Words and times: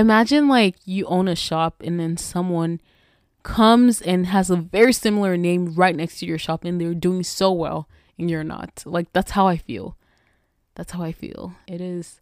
imagine 0.00 0.48
like 0.48 0.76
you 0.84 1.06
own 1.06 1.28
a 1.28 1.36
shop 1.36 1.82
and 1.84 2.00
then 2.00 2.16
someone 2.16 2.80
comes 3.42 4.02
and 4.02 4.26
has 4.26 4.50
a 4.50 4.56
very 4.56 4.92
similar 4.92 5.36
name 5.36 5.74
right 5.74 5.94
next 5.96 6.18
to 6.18 6.26
your 6.26 6.38
shop 6.38 6.64
and 6.64 6.80
they're 6.80 6.94
doing 6.94 7.22
so 7.22 7.52
well 7.52 7.88
and 8.18 8.30
you're 8.30 8.44
not. 8.44 8.82
Like 8.84 9.12
that's 9.12 9.32
how 9.32 9.46
I 9.46 9.56
feel. 9.56 9.96
That's 10.74 10.92
how 10.92 11.02
I 11.02 11.12
feel. 11.12 11.54
It 11.66 11.80
is 11.80 12.20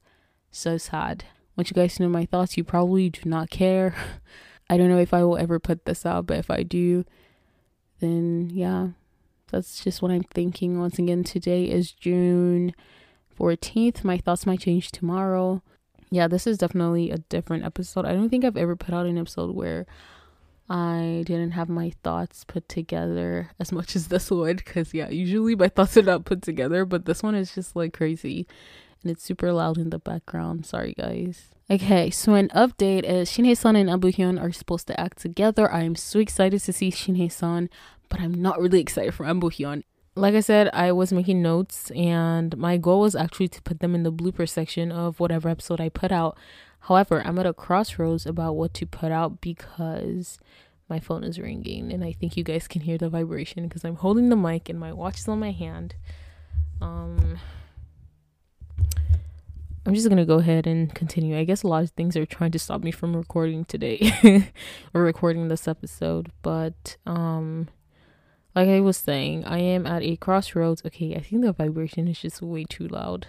so 0.50 0.78
sad. 0.78 1.24
Once 1.56 1.70
you 1.70 1.74
guys 1.74 1.98
know 1.98 2.08
my 2.08 2.24
thoughts, 2.24 2.56
you 2.56 2.64
probably 2.64 3.10
do 3.10 3.28
not 3.28 3.50
care. 3.50 3.94
I 4.70 4.76
don't 4.76 4.88
know 4.88 4.98
if 4.98 5.14
I 5.14 5.24
will 5.24 5.38
ever 5.38 5.58
put 5.58 5.84
this 5.86 6.04
out, 6.04 6.26
but 6.26 6.38
if 6.38 6.50
I 6.50 6.62
do, 6.62 7.04
then 8.00 8.50
yeah, 8.52 8.88
that's 9.50 9.82
just 9.82 10.02
what 10.02 10.10
I'm 10.10 10.24
thinking. 10.24 10.78
Once 10.78 10.98
again, 10.98 11.24
today 11.24 11.64
is 11.64 11.90
June 11.92 12.74
14th. 13.38 14.04
My 14.04 14.18
thoughts 14.18 14.46
might 14.46 14.60
change 14.60 14.90
tomorrow. 14.90 15.62
Yeah, 16.10 16.28
this 16.28 16.46
is 16.46 16.58
definitely 16.58 17.10
a 17.10 17.18
different 17.18 17.64
episode. 17.64 18.06
I 18.06 18.14
don't 18.14 18.30
think 18.30 18.44
I've 18.44 18.56
ever 18.56 18.76
put 18.76 18.94
out 18.94 19.06
an 19.06 19.18
episode 19.18 19.54
where 19.54 19.86
I 20.70 21.22
didn't 21.26 21.52
have 21.52 21.68
my 21.68 21.92
thoughts 22.02 22.44
put 22.44 22.68
together 22.68 23.50
as 23.58 23.72
much 23.72 23.96
as 23.96 24.08
this 24.08 24.30
one 24.30 24.56
because 24.56 24.92
yeah, 24.92 25.08
usually 25.08 25.54
my 25.54 25.68
thoughts 25.68 25.96
are 25.96 26.02
not 26.02 26.24
put 26.24 26.42
together, 26.42 26.84
but 26.84 27.06
this 27.06 27.22
one 27.22 27.34
is 27.34 27.54
just 27.54 27.74
like 27.74 27.92
crazy 27.92 28.46
and 29.02 29.10
it's 29.10 29.22
super 29.22 29.52
loud 29.52 29.78
in 29.78 29.90
the 29.90 29.98
background. 29.98 30.66
Sorry 30.66 30.94
guys. 30.96 31.48
Okay, 31.70 32.10
so 32.10 32.34
an 32.34 32.48
update 32.48 33.04
is 33.04 33.30
Shin 33.30 33.44
Hye-sun 33.44 33.76
and 33.76 33.90
Ahn 33.90 34.00
Bo-hyun 34.00 34.40
are 34.40 34.52
supposed 34.52 34.86
to 34.86 34.98
act 34.98 35.18
together. 35.18 35.70
I 35.70 35.82
am 35.82 35.96
so 35.96 36.18
excited 36.18 36.62
to 36.62 36.72
see 36.72 36.90
Shin 36.90 37.16
Hye-sun, 37.16 37.68
but 38.08 38.20
I'm 38.20 38.32
not 38.32 38.58
really 38.58 38.80
excited 38.80 39.12
for 39.14 39.26
Ahn 39.26 39.38
Bo-hyun. 39.38 39.82
Like 40.18 40.34
I 40.34 40.40
said, 40.40 40.68
I 40.72 40.90
was 40.90 41.12
making 41.12 41.42
notes 41.42 41.92
and 41.92 42.56
my 42.58 42.76
goal 42.76 43.02
was 43.02 43.14
actually 43.14 43.46
to 43.48 43.62
put 43.62 43.78
them 43.78 43.94
in 43.94 44.02
the 44.02 44.10
blooper 44.10 44.48
section 44.48 44.90
of 44.90 45.20
whatever 45.20 45.48
episode 45.48 45.80
I 45.80 45.90
put 45.90 46.10
out. 46.10 46.36
However, 46.80 47.22
I'm 47.24 47.38
at 47.38 47.46
a 47.46 47.54
crossroads 47.54 48.26
about 48.26 48.56
what 48.56 48.74
to 48.74 48.86
put 48.86 49.12
out 49.12 49.40
because 49.40 50.40
my 50.88 50.98
phone 50.98 51.22
is 51.22 51.38
ringing 51.38 51.92
and 51.92 52.02
I 52.02 52.10
think 52.10 52.36
you 52.36 52.42
guys 52.42 52.66
can 52.66 52.80
hear 52.80 52.98
the 52.98 53.08
vibration 53.08 53.68
because 53.68 53.84
I'm 53.84 53.94
holding 53.94 54.28
the 54.28 54.34
mic 54.34 54.68
and 54.68 54.80
my 54.80 54.92
watch 54.92 55.20
is 55.20 55.28
on 55.28 55.38
my 55.38 55.52
hand. 55.52 55.94
Um 56.80 57.38
I'm 59.86 59.94
just 59.94 60.08
gonna 60.08 60.26
go 60.26 60.40
ahead 60.40 60.66
and 60.66 60.92
continue. 60.92 61.38
I 61.38 61.44
guess 61.44 61.62
a 61.62 61.68
lot 61.68 61.84
of 61.84 61.90
things 61.90 62.16
are 62.16 62.26
trying 62.26 62.50
to 62.50 62.58
stop 62.58 62.82
me 62.82 62.90
from 62.90 63.16
recording 63.16 63.66
today 63.66 64.12
or 64.92 65.02
recording 65.02 65.46
this 65.46 65.68
episode, 65.68 66.32
but 66.42 66.96
um 67.06 67.68
like 68.58 68.68
I 68.70 68.80
was 68.80 68.96
saying, 68.96 69.44
I 69.44 69.60
am 69.60 69.86
at 69.86 70.02
a 70.02 70.16
crossroads. 70.16 70.82
Okay, 70.84 71.14
I 71.14 71.20
think 71.20 71.42
the 71.42 71.52
vibration 71.52 72.08
is 72.08 72.18
just 72.18 72.42
way 72.42 72.64
too 72.64 72.88
loud. 72.88 73.28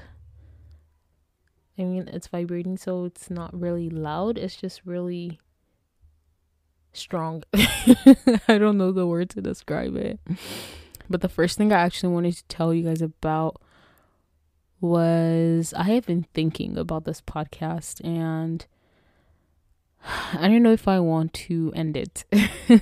I 1.78 1.84
mean, 1.84 2.08
it's 2.08 2.26
vibrating, 2.26 2.78
so 2.78 3.06
it's 3.06 3.30
not 3.30 3.54
really 3.54 3.92
loud. 3.92 4.40
It's 4.40 4.56
just 4.56 4.82
really 4.86 5.40
strong. 6.94 7.44
I 7.54 8.58
don't 8.58 8.80
know 8.80 8.92
the 8.92 9.06
word 9.06 9.30
to 9.32 9.42
describe 9.42 9.96
it. 9.98 10.20
But 11.08 11.22
the 11.22 11.30
first 11.30 11.60
thing 11.60 11.72
I 11.72 11.80
actually 11.80 12.12
wanted 12.12 12.36
to 12.38 12.44
tell 12.46 12.74
you 12.74 12.86
guys 12.86 13.04
about 13.04 13.62
was 14.82 15.76
I 15.78 15.84
have 15.84 16.08
been 16.08 16.26
thinking 16.34 16.76
about 16.76 17.06
this 17.06 17.22
podcast 17.22 18.04
and 18.04 18.66
I 20.34 20.48
don't 20.48 20.64
know 20.64 20.74
if 20.74 20.88
I 20.88 21.00
want 21.00 21.34
to 21.34 21.72
end 21.76 21.96
it. 21.96 22.26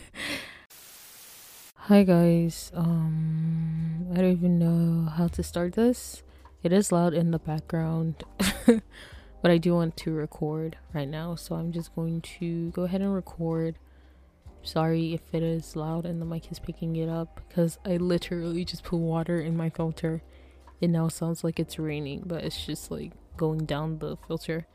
Hi 1.88 2.04
guys. 2.04 2.70
Um 2.76 4.08
I 4.12 4.16
don't 4.18 4.34
even 4.34 4.60
know 4.60 5.10
how 5.10 5.30
to 5.30 5.42
start 5.42 5.72
this. 5.76 6.22
It 6.62 6.74
is 6.74 6.92
loud 6.92 7.14
in 7.14 7.32
the 7.32 7.40
background, 7.40 8.26
but 9.42 9.52
I 9.52 9.58
do 9.58 9.74
want 9.76 9.96
to 9.96 10.12
record 10.12 10.76
right 10.94 11.08
now, 11.08 11.36
so 11.36 11.56
I'm 11.56 11.72
just 11.72 11.96
going 11.96 12.20
to 12.40 12.72
go 12.72 12.84
ahead 12.84 13.00
and 13.00 13.16
record. 13.16 13.78
Sorry 14.64 15.14
if 15.14 15.34
it 15.34 15.42
is 15.42 15.78
loud 15.78 16.06
and 16.06 16.22
the 16.22 16.26
mic 16.26 16.52
is 16.52 16.60
picking 16.60 16.98
it 16.98 17.08
up 17.08 17.40
because 17.48 17.80
I 17.86 17.96
literally 17.96 18.66
just 18.66 18.84
put 18.84 18.98
water 18.98 19.40
in 19.40 19.56
my 19.56 19.70
filter. 19.70 20.22
It 20.82 20.90
now 20.90 21.08
sounds 21.08 21.42
like 21.42 21.58
it's 21.58 21.80
raining, 21.80 22.24
but 22.26 22.44
it's 22.44 22.66
just 22.66 22.92
like 22.92 23.14
going 23.38 23.64
down 23.64 24.00
the 24.00 24.18
filter. 24.28 24.68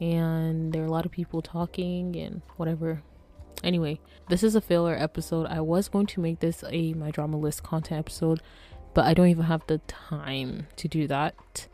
And 0.00 0.72
there 0.72 0.82
are 0.82 0.86
a 0.86 0.90
lot 0.90 1.06
of 1.06 1.12
people 1.12 1.40
talking 1.40 2.16
and 2.16 2.42
whatever. 2.56 3.04
Anyway, 3.62 4.00
this 4.28 4.42
is 4.42 4.54
a 4.54 4.60
filler 4.60 4.94
episode. 4.94 5.46
I 5.46 5.60
was 5.60 5.88
going 5.88 6.06
to 6.06 6.20
make 6.20 6.40
this 6.40 6.64
a 6.68 6.94
my 6.94 7.10
drama 7.10 7.36
list 7.36 7.62
content 7.62 7.98
episode, 7.98 8.40
but 8.94 9.04
I 9.04 9.14
don't 9.14 9.28
even 9.28 9.44
have 9.44 9.66
the 9.66 9.78
time 9.78 10.66
to 10.76 10.88
do 10.88 11.06
that. 11.08 11.66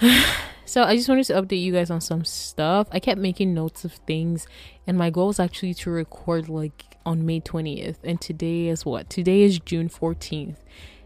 so 0.64 0.82
I 0.82 0.96
just 0.96 1.08
wanted 1.08 1.24
to 1.26 1.34
update 1.34 1.62
you 1.62 1.72
guys 1.72 1.90
on 1.90 2.00
some 2.00 2.24
stuff. 2.24 2.88
I 2.90 3.00
kept 3.00 3.20
making 3.20 3.54
notes 3.54 3.84
of 3.84 3.92
things, 3.92 4.46
and 4.86 4.96
my 4.96 5.10
goal 5.10 5.30
is 5.30 5.40
actually 5.40 5.74
to 5.74 5.90
record 5.90 6.48
like 6.48 6.96
on 7.04 7.26
May 7.26 7.40
20th. 7.40 7.96
And 8.04 8.20
today 8.20 8.68
is 8.68 8.84
what? 8.84 9.10
Today 9.10 9.42
is 9.42 9.58
June 9.58 9.88
14th, 9.88 10.58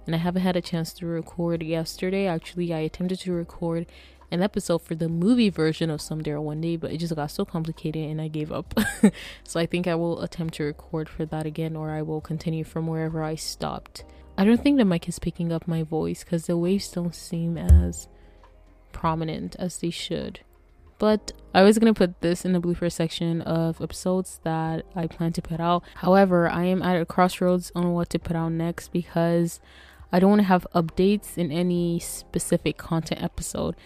and 0.05 0.15
I 0.15 0.19
haven't 0.19 0.43
had 0.43 0.57
a 0.57 0.63
chance 0.63 0.93
to 0.95 1.07
record 1.07 1.63
yesterday. 1.63 2.27
Actually, 2.27 2.73
I 2.73 2.81
attempted 2.81 3.21
to 3.21 3.33
record 3.33 3.87
an 4.31 4.43
episode 4.43 4.83
for 4.83 4.95
the 4.95 5.09
movie 5.09 5.51
version 5.51 5.91
of 5.91 6.01
Someday 6.01 6.33
or 6.33 6.41
One 6.41 6.61
Day, 6.61 6.77
but 6.77 6.91
it 6.93 6.99
just 6.99 7.15
got 7.15 7.31
so 7.31 7.45
complicated 7.45 8.09
and 8.09 8.21
I 8.21 8.29
gave 8.29 8.51
up. 8.53 8.75
so 9.45 9.61
I 9.61 9.67
think 9.67 9.87
I 9.87 9.95
will 9.95 10.23
attempt 10.23 10.55
to 10.55 10.65
record 10.65 11.09
for 11.09 11.25
that 11.27 11.47
again, 11.47 11.77
or 11.77 11.91
I 11.91 12.03
will 12.03 12.21
continue 12.21 12.65
from 12.65 12.87
wherever 12.87 13.23
I 13.23 13.35
stopped. 13.35 14.05
I 14.39 14.45
don't 14.45 14.63
think 14.63 14.77
the 14.77 14.85
mic 14.85 15.09
is 15.09 15.19
picking 15.19 15.53
up 15.53 15.67
my 15.67 15.83
voice 15.83 16.23
because 16.23 16.47
the 16.47 16.57
waves 16.57 16.91
don't 16.91 17.15
seem 17.15 17.57
as 17.57 18.09
prominent 18.93 19.57
as 19.59 19.79
they 19.79 19.91
should. 19.91 20.41
But 20.99 21.33
I 21.55 21.63
was 21.63 21.79
gonna 21.79 21.95
put 21.95 22.21
this 22.21 22.45
in 22.45 22.53
the 22.53 22.61
blooper 22.61 22.91
section 22.91 23.43
of 23.43 23.81
episodes 23.81 24.41
that 24.45 24.87
I 24.95 25.07
plan 25.07 25.33
to 25.35 25.43
put 25.43 25.61
out. 25.61 25.85
However, 25.97 26.49
I 26.49 26.65
am 26.65 26.83
at 26.83 27.01
a 27.01 27.05
crossroads 27.05 27.71
on 27.75 27.93
what 27.93 28.11
to 28.11 28.19
put 28.19 28.37
out 28.37 28.53
next 28.53 28.93
because 28.93 29.61
I 30.13 30.21
don't 30.21 30.31
want 30.31 30.41
to 30.41 30.49
have 30.49 30.67
updates 30.75 31.37
in 31.37 31.51
any 31.51 31.99
specific 31.99 32.79
content 32.79 33.23
episode. 33.23 33.77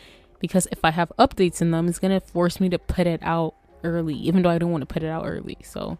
Because 0.40 0.66
if 0.72 0.84
I 0.84 0.90
have 0.90 1.12
updates 1.18 1.60
in 1.60 1.70
them, 1.70 1.88
it's 1.88 1.98
gonna 1.98 2.20
force 2.20 2.60
me 2.60 2.68
to 2.70 2.78
put 2.78 3.06
it 3.06 3.20
out 3.22 3.54
early, 3.84 4.14
even 4.14 4.42
though 4.42 4.50
I 4.50 4.58
don't 4.58 4.72
want 4.72 4.82
to 4.82 4.92
put 4.92 5.02
it 5.02 5.08
out 5.08 5.26
early. 5.26 5.58
So 5.62 5.98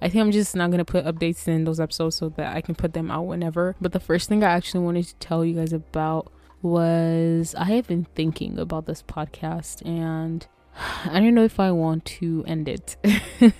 I 0.00 0.08
think 0.08 0.22
I'm 0.22 0.32
just 0.32 0.54
not 0.54 0.70
gonna 0.70 0.84
put 0.84 1.04
updates 1.04 1.48
in 1.48 1.64
those 1.64 1.80
episodes 1.80 2.16
so 2.16 2.28
that 2.30 2.54
I 2.54 2.60
can 2.60 2.74
put 2.74 2.92
them 2.92 3.10
out 3.10 3.26
whenever. 3.26 3.74
But 3.80 3.92
the 3.92 4.00
first 4.00 4.28
thing 4.28 4.44
I 4.44 4.50
actually 4.50 4.84
wanted 4.84 5.06
to 5.06 5.14
tell 5.16 5.44
you 5.44 5.54
guys 5.54 5.72
about 5.72 6.32
was 6.62 7.54
I 7.56 7.64
have 7.64 7.86
been 7.86 8.06
thinking 8.14 8.58
about 8.58 8.86
this 8.86 9.02
podcast 9.02 9.84
and 9.86 10.46
I 11.04 11.20
don't 11.20 11.34
know 11.34 11.44
if 11.44 11.60
I 11.60 11.70
want 11.72 12.04
to 12.04 12.44
end 12.46 12.68
it. 12.68 12.96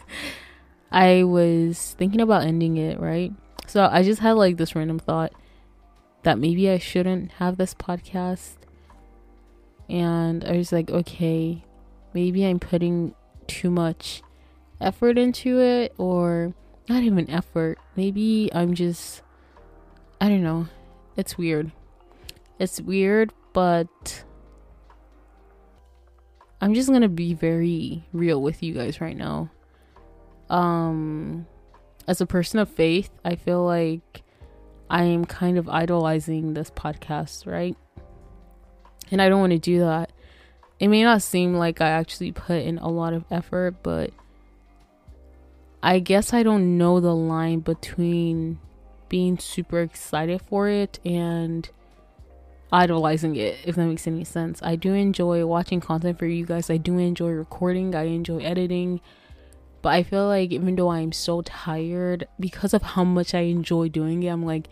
I 0.91 1.25
was 1.25 1.95
thinking 1.99 2.21
about 2.21 2.45
ending 2.45 2.77
it, 2.77 2.99
right? 2.99 3.33
So 3.67 3.89
I 3.91 4.03
just 4.03 4.21
had 4.21 4.33
like 4.33 4.57
this 4.57 4.75
random 4.75 4.99
thought 4.99 5.33
that 6.23 6.39
maybe 6.39 6.71
I 6.71 6.79
shouldn't 6.79 7.33
have 7.33 7.57
this 7.57 7.75
podcast. 7.75 8.58
And 9.89 10.45
I 10.45 10.57
was 10.57 10.73
like, 10.73 10.91
okay, 10.91 11.65
maybe 12.13 12.45
I'm 12.45 12.59
putting 12.59 13.15
too 13.47 13.71
much 13.71 14.23
effort 14.81 15.19
into 15.19 15.61
it 15.61 15.95
or 15.99 16.55
not 16.89 17.03
even 17.03 17.29
effort. 17.31 17.79
Maybe 17.97 18.51
I'm 18.53 18.75
just 18.75 19.23
I 20.21 20.29
don't 20.29 20.43
know. 20.43 20.69
It's 21.17 21.39
weird. 21.39 21.73
It's 22.59 22.81
weird, 22.81 23.33
but 23.53 24.25
I'm 26.61 26.75
just 26.75 26.89
to 26.89 27.09
be 27.09 27.35
very 27.35 28.05
real 28.13 28.43
with 28.43 28.63
you 28.63 28.75
guys 28.75 29.01
right 29.01 29.17
now. 29.17 29.51
Um 30.51 31.47
as 32.07 32.21
a 32.21 32.27
person 32.27 32.59
of 32.59 32.71
faith, 32.71 33.11
I 33.25 33.37
feel 33.37 33.65
like 33.65 34.23
I 34.91 35.05
am 35.05 35.27
kind 35.27 35.59
of 35.59 35.69
idolizing 35.69 36.55
this 36.55 36.71
podcast, 36.71 37.47
right? 37.47 37.77
And 39.11 39.23
I 39.23 39.29
don't 39.29 39.41
want 39.41 39.53
to 39.53 39.59
do 39.59 39.81
that. 39.81 40.13
It 40.79 40.89
may 40.89 41.03
not 41.03 41.23
seem 41.23 41.55
like 41.55 41.81
I 41.81 41.89
actually 41.89 42.33
put 42.33 42.63
in 42.63 42.79
a 42.79 42.89
lot 42.89 43.13
of 43.13 43.25
effort, 43.31 43.83
but 43.83 44.13
I 45.83 45.99
guess 45.99 46.33
I 46.33 46.43
don't 46.43 46.79
know 46.79 47.01
the 47.01 47.15
line 47.15 47.61
between 47.61 48.59
being 49.09 49.39
super 49.39 49.81
excited 49.81 50.43
for 50.43 50.69
it 50.69 50.99
and 51.05 51.69
idolizing 52.71 53.37
it, 53.37 53.57
if 53.65 53.77
that 53.77 53.87
makes 53.87 54.07
any 54.07 54.25
sense. 54.25 54.63
I 54.63 54.77
do 54.77 54.93
enjoy 54.93 55.45
watching 55.47 55.81
content 55.81 56.19
for 56.19 56.27
you 56.27 56.45
guys, 56.45 56.69
I 56.71 56.77
do 56.77 56.99
enjoy 56.99 57.31
recording, 57.31 57.95
I 57.95 58.05
enjoy 58.05 58.39
editing. 58.39 59.01
But 59.81 59.91
I 59.91 60.03
feel 60.03 60.27
like 60.27 60.51
even 60.51 60.75
though 60.75 60.91
I'm 60.91 61.13
so 61.13 61.41
tired, 61.43 62.27
because 62.39 62.75
of 62.75 62.83
how 62.83 63.05
much 63.05 63.35
I 63.35 63.41
enjoy 63.41 63.89
doing 63.89 64.23
it, 64.25 64.29
I'm 64.29 64.45
like, 64.45 64.69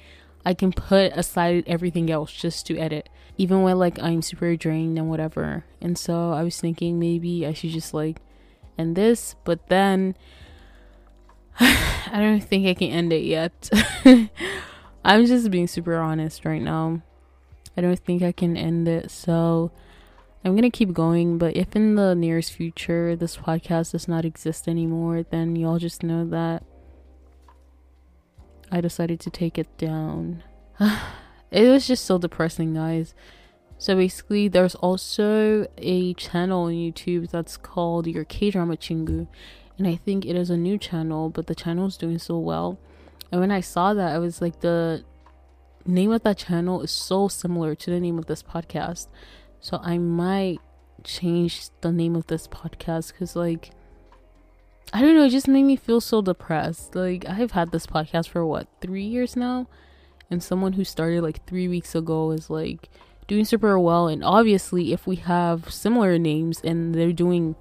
I 0.46 0.54
can 0.54 0.70
put 0.70 1.12
aside 1.14 1.64
everything 1.66 2.08
else 2.08 2.31
just 2.31 2.66
to 2.69 2.78
edit, 2.78 3.08
even 3.37 3.62
when 3.62 3.81
like 3.81 4.00
I'm 4.00 4.22
super 4.22 4.54
drained 4.54 4.96
and 4.96 5.10
whatever. 5.10 5.64
And 5.81 5.98
so 5.98 6.31
I 6.31 6.44
was 6.44 6.60
thinking 6.60 7.00
maybe 7.00 7.44
I 7.44 7.52
should 7.52 7.70
just 7.70 7.93
like 7.93 8.19
end 8.78 8.94
this, 8.94 9.34
but 9.43 9.66
then 9.66 10.16
I 11.60 12.20
don't 12.20 12.40
think 12.40 12.64
I 12.64 12.75
can 12.75 12.93
end 12.93 13.12
it 13.12 13.25
yet. 13.25 13.69
I'm 15.04 15.26
just 15.26 15.50
being 15.50 15.66
super 15.66 15.96
honest 15.96 16.44
right 16.44 16.62
now. 16.62 17.02
I 17.76 17.81
don't 17.81 17.99
think 17.99 18.22
I 18.22 18.31
can 18.31 18.56
end 18.56 18.87
it. 18.87 19.10
So 19.10 19.72
I'm 20.44 20.54
gonna 20.54 20.70
keep 20.70 20.92
going, 20.92 21.38
but 21.38 21.56
if 21.56 21.75
in 21.75 21.96
the 21.96 22.14
nearest 22.14 22.52
future 22.52 23.16
this 23.16 23.37
podcast 23.37 23.90
does 23.90 24.06
not 24.06 24.25
exist 24.25 24.69
anymore, 24.69 25.25
then 25.25 25.56
y'all 25.56 25.81
just 25.81 26.04
know 26.04 26.25
that 26.26 26.62
I 28.70 28.80
decided 28.80 29.20
to 29.20 29.30
take 29.30 29.58
it 29.58 29.76
down. 29.78 30.42
it 31.50 31.68
was 31.68 31.86
just 31.86 32.04
so 32.04 32.18
depressing, 32.18 32.74
guys. 32.74 33.14
So 33.78 33.94
basically, 33.94 34.48
there's 34.48 34.74
also 34.74 35.66
a 35.78 36.14
channel 36.14 36.64
on 36.64 36.72
YouTube 36.72 37.30
that's 37.30 37.56
called 37.56 38.06
Your 38.06 38.24
K 38.24 38.50
Drama 38.50 38.76
Chingu, 38.76 39.28
and 39.76 39.86
I 39.86 39.96
think 39.96 40.24
it 40.24 40.34
is 40.34 40.48
a 40.48 40.56
new 40.56 40.78
channel, 40.78 41.28
but 41.28 41.46
the 41.46 41.54
channel 41.54 41.86
is 41.86 41.96
doing 41.96 42.18
so 42.18 42.38
well. 42.38 42.78
And 43.30 43.40
when 43.40 43.50
I 43.50 43.60
saw 43.60 43.92
that, 43.92 44.14
I 44.14 44.18
was 44.18 44.40
like, 44.40 44.60
the 44.60 45.04
name 45.84 46.10
of 46.10 46.22
that 46.22 46.38
channel 46.38 46.82
is 46.82 46.90
so 46.90 47.28
similar 47.28 47.74
to 47.74 47.90
the 47.90 48.00
name 48.00 48.18
of 48.18 48.26
this 48.26 48.42
podcast. 48.42 49.08
So 49.60 49.78
I 49.82 49.98
might 49.98 50.58
change 51.04 51.68
the 51.82 51.92
name 51.92 52.16
of 52.16 52.26
this 52.28 52.48
podcast 52.48 53.12
because, 53.12 53.36
like, 53.36 53.70
I 54.93 55.00
don't 55.00 55.15
know, 55.15 55.25
it 55.25 55.31
just 55.31 55.49
made 55.49 55.65
me 55.65 55.77
feel 55.77 56.00
so 56.00 56.23
depressed. 56.23 56.94
Like, 56.94 57.29
I've 57.29 57.53
had 57.53 57.73
this 57.73 57.87
podcast 57.87 58.29
for 58.29 58.47
what, 58.47 58.69
three 58.81 59.05
years 59.05 59.37
now? 59.37 59.69
And 60.31 60.43
someone 60.43 60.75
who 60.75 60.85
started 60.85 61.23
like 61.23 61.44
three 61.47 61.69
weeks 61.69 61.94
ago 61.94 62.31
is 62.33 62.50
like 62.50 62.88
doing 63.27 63.44
super 63.44 63.79
well. 63.79 64.09
And 64.09 64.25
obviously, 64.25 64.93
if 64.93 65.06
we 65.06 65.17
have 65.17 65.73
similar 65.73 66.19
names 66.19 66.61
and 66.62 66.94
they're 66.94 67.12
doing 67.12 67.56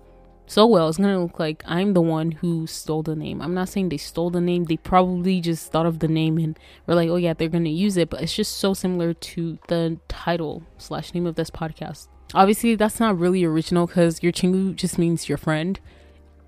so 0.47 0.65
well, 0.65 0.87
it's 0.87 0.97
gonna 0.97 1.21
look 1.21 1.39
like 1.39 1.63
I'm 1.65 1.93
the 1.93 2.01
one 2.01 2.31
who 2.31 2.67
stole 2.67 3.01
the 3.03 3.15
name. 3.15 3.41
I'm 3.41 3.53
not 3.53 3.69
saying 3.69 3.89
they 3.89 3.97
stole 3.97 4.29
the 4.29 4.41
name, 4.41 4.65
they 4.65 4.77
probably 4.77 5.41
just 5.41 5.71
thought 5.71 5.85
of 5.85 5.99
the 5.99 6.07
name 6.07 6.37
and 6.37 6.57
were 6.85 6.95
like, 6.95 7.09
oh 7.09 7.15
yeah, 7.15 7.33
they're 7.33 7.49
gonna 7.49 7.69
use 7.69 7.97
it, 7.97 8.09
but 8.09 8.21
it's 8.21 8.35
just 8.35 8.57
so 8.57 8.73
similar 8.73 9.13
to 9.13 9.57
the 9.67 9.99
title 10.07 10.63
slash 10.77 11.13
name 11.13 11.25
of 11.25 11.35
this 11.35 11.49
podcast. 11.49 12.07
Obviously, 12.33 12.75
that's 12.75 12.99
not 12.99 13.17
really 13.17 13.43
original 13.43 13.87
because 13.87 14.21
your 14.21 14.31
chingu 14.31 14.75
just 14.75 14.97
means 14.97 15.27
your 15.27 15.37
friend 15.37 15.79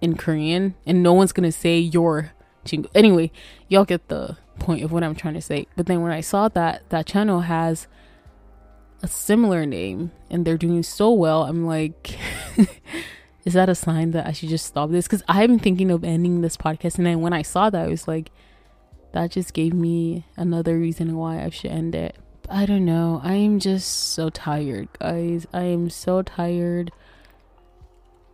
in 0.02 0.16
Korean, 0.16 0.76
and 0.86 1.02
no 1.02 1.14
one's 1.14 1.32
gonna 1.32 1.52
say 1.52 1.80
your 1.80 2.32
chingu. 2.66 2.88
Anyway, 2.94 3.32
y'all 3.68 3.86
get 3.86 4.08
the 4.08 4.38
point 4.60 4.84
of 4.84 4.92
what 4.92 5.04
I'm 5.04 5.16
trying 5.16 5.36
to 5.36 5.42
say. 5.42 5.68
But 5.76 5.86
then 5.86 6.02
when 6.02 6.12
I 6.12 6.22
saw 6.22 6.48
that 6.50 6.90
that 6.90 7.06
channel 7.06 7.42
has 7.42 7.88
a 9.02 9.08
similar 9.08 9.66
name 9.66 10.12
and 10.30 10.46
they're 10.46 10.58
doing 10.58 10.84
so 10.84 11.12
well, 11.12 11.44
I'm 11.44 11.66
like. 11.66 12.18
is 13.48 13.54
that 13.54 13.70
a 13.70 13.76
sign 13.76 14.12
that 14.12 14.28
I 14.28 14.34
should 14.34 14.50
just 14.50 14.66
stop 14.66 14.90
this? 14.90 15.06
Because 15.06 15.24
I've 15.26 15.48
been 15.48 15.58
thinking 15.58 15.90
of 15.90 16.04
ending 16.04 16.42
this 16.42 16.58
podcast, 16.58 16.98
and 16.98 17.06
then 17.06 17.22
when 17.22 17.32
I 17.32 17.44
saw 17.44 17.70
that, 17.70 17.86
I 17.86 17.88
was 17.88 18.06
like, 18.06 18.30
that 19.14 19.32
just 19.32 19.54
gave 19.54 19.74
me 19.74 20.26
another 20.36 20.78
reason 20.78 21.16
why 21.16 21.42
I 21.42 21.50
should 21.50 21.72
end 21.72 21.96
it. 21.96 22.18
I 22.50 22.66
don't 22.66 22.84
know. 22.84 23.22
I 23.24 23.36
am 23.36 23.60
just 23.60 23.88
so 23.88 24.30
tired, 24.30 24.90
guys. 25.00 25.48
I 25.54 25.64
am 25.64 25.90
so 25.90 26.22
tired, 26.24 26.92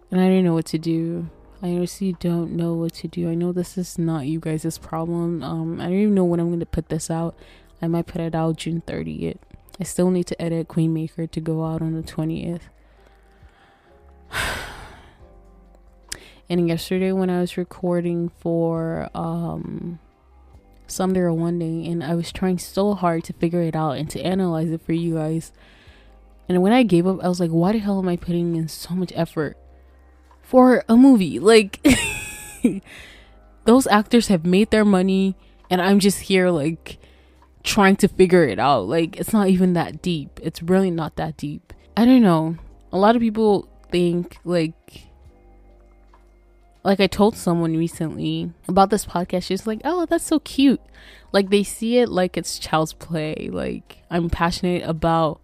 and 0.09 0.19
I 0.19 0.27
don't 0.29 0.43
know 0.43 0.55
what 0.55 0.65
to 0.67 0.79
do. 0.79 1.29
I 1.63 1.67
honestly 1.67 2.11
don't 2.19 2.51
know 2.51 2.73
what 2.73 2.93
to 2.95 3.07
do. 3.07 3.29
I 3.29 3.35
know 3.35 3.53
this 3.53 3.77
is 3.77 3.97
not 3.97 4.27
you 4.27 4.41
guys' 4.41 4.77
problem. 4.77 5.41
Um, 5.41 5.79
I 5.79 5.85
don't 5.85 5.93
even 5.93 6.13
know 6.13 6.25
when 6.25 6.41
I'm 6.41 6.51
gonna 6.51 6.65
put 6.65 6.89
this 6.89 7.09
out. 7.09 7.37
I 7.81 7.87
might 7.87 8.05
put 8.05 8.19
it 8.19 8.35
out 8.35 8.57
June 8.57 8.83
30th. 8.85 9.37
I 9.79 9.85
still 9.85 10.11
need 10.11 10.25
to 10.27 10.41
edit 10.41 10.67
Queen 10.67 10.93
Maker 10.93 11.25
to 11.25 11.39
go 11.39 11.63
out 11.63 11.81
on 11.81 11.93
the 11.93 12.03
20th. 12.03 12.63
And 16.49 16.67
yesterday 16.67 17.13
when 17.13 17.29
I 17.29 17.39
was 17.39 17.55
recording 17.55 18.27
for 18.27 19.09
um 19.15 19.99
Someday 20.87 21.21
or 21.21 21.33
One 21.33 21.57
Day 21.57 21.89
and 21.89 22.03
I 22.03 22.15
was 22.15 22.33
trying 22.33 22.59
so 22.59 22.93
hard 22.93 23.23
to 23.23 23.33
figure 23.33 23.61
it 23.61 23.77
out 23.77 23.93
and 23.93 24.09
to 24.09 24.21
analyze 24.21 24.69
it 24.69 24.81
for 24.81 24.91
you 24.91 25.15
guys. 25.15 25.53
And 26.49 26.61
when 26.61 26.73
I 26.73 26.83
gave 26.83 27.07
up, 27.07 27.23
I 27.23 27.29
was 27.29 27.39
like, 27.39 27.49
why 27.49 27.71
the 27.71 27.79
hell 27.79 27.99
am 27.99 28.09
I 28.09 28.17
putting 28.17 28.57
in 28.57 28.67
so 28.67 28.93
much 28.93 29.13
effort 29.15 29.57
for 30.43 30.83
a 30.87 30.95
movie? 30.95 31.39
Like 31.39 31.85
those 33.65 33.87
actors 33.87 34.27
have 34.27 34.45
made 34.45 34.69
their 34.69 34.85
money 34.85 35.35
and 35.69 35.81
I'm 35.81 35.99
just 35.99 36.21
here 36.21 36.49
like 36.49 36.99
trying 37.63 37.95
to 37.97 38.07
figure 38.07 38.43
it 38.45 38.59
out. 38.59 38.87
Like 38.87 39.17
it's 39.17 39.33
not 39.33 39.47
even 39.47 39.73
that 39.73 40.01
deep. 40.01 40.39
It's 40.43 40.61
really 40.61 40.91
not 40.91 41.15
that 41.15 41.37
deep. 41.37 41.73
I 41.97 42.05
don't 42.05 42.21
know. 42.21 42.57
A 42.91 42.97
lot 42.97 43.15
of 43.15 43.21
people 43.21 43.67
think 43.91 44.37
like 44.43 45.07
like 46.83 46.99
I 46.99 47.07
told 47.07 47.37
someone 47.37 47.77
recently 47.77 48.51
about 48.67 48.89
this 48.89 49.05
podcast. 49.05 49.43
She's 49.43 49.65
like, 49.65 49.81
"Oh, 49.85 50.05
that's 50.05 50.25
so 50.25 50.39
cute." 50.39 50.81
Like 51.31 51.49
they 51.49 51.63
see 51.63 51.97
it 51.97 52.09
like 52.09 52.37
it's 52.37 52.59
child's 52.59 52.93
play. 52.93 53.49
Like 53.51 54.03
I'm 54.11 54.29
passionate 54.29 54.83
about 54.83 55.39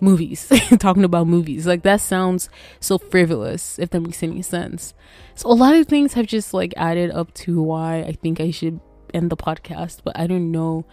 movies, 0.00 0.48
talking 0.78 1.04
about 1.04 1.26
movies. 1.26 1.66
Like 1.66 1.82
that 1.82 2.00
sounds 2.00 2.48
so 2.80 2.98
frivolous 2.98 3.78
if 3.78 3.90
that 3.90 4.00
makes 4.00 4.22
any 4.22 4.42
sense. 4.42 4.94
So 5.34 5.50
a 5.50 5.52
lot 5.52 5.74
of 5.74 5.86
things 5.86 6.14
have 6.14 6.26
just 6.26 6.54
like 6.54 6.74
added 6.76 7.10
up 7.10 7.32
to 7.34 7.62
why 7.62 8.00
I 8.00 8.12
think 8.12 8.40
I 8.40 8.50
should 8.50 8.80
end 9.14 9.30
the 9.30 9.36
podcast, 9.36 10.00
but 10.04 10.18
I 10.18 10.26
don't 10.26 10.50
know 10.50 10.84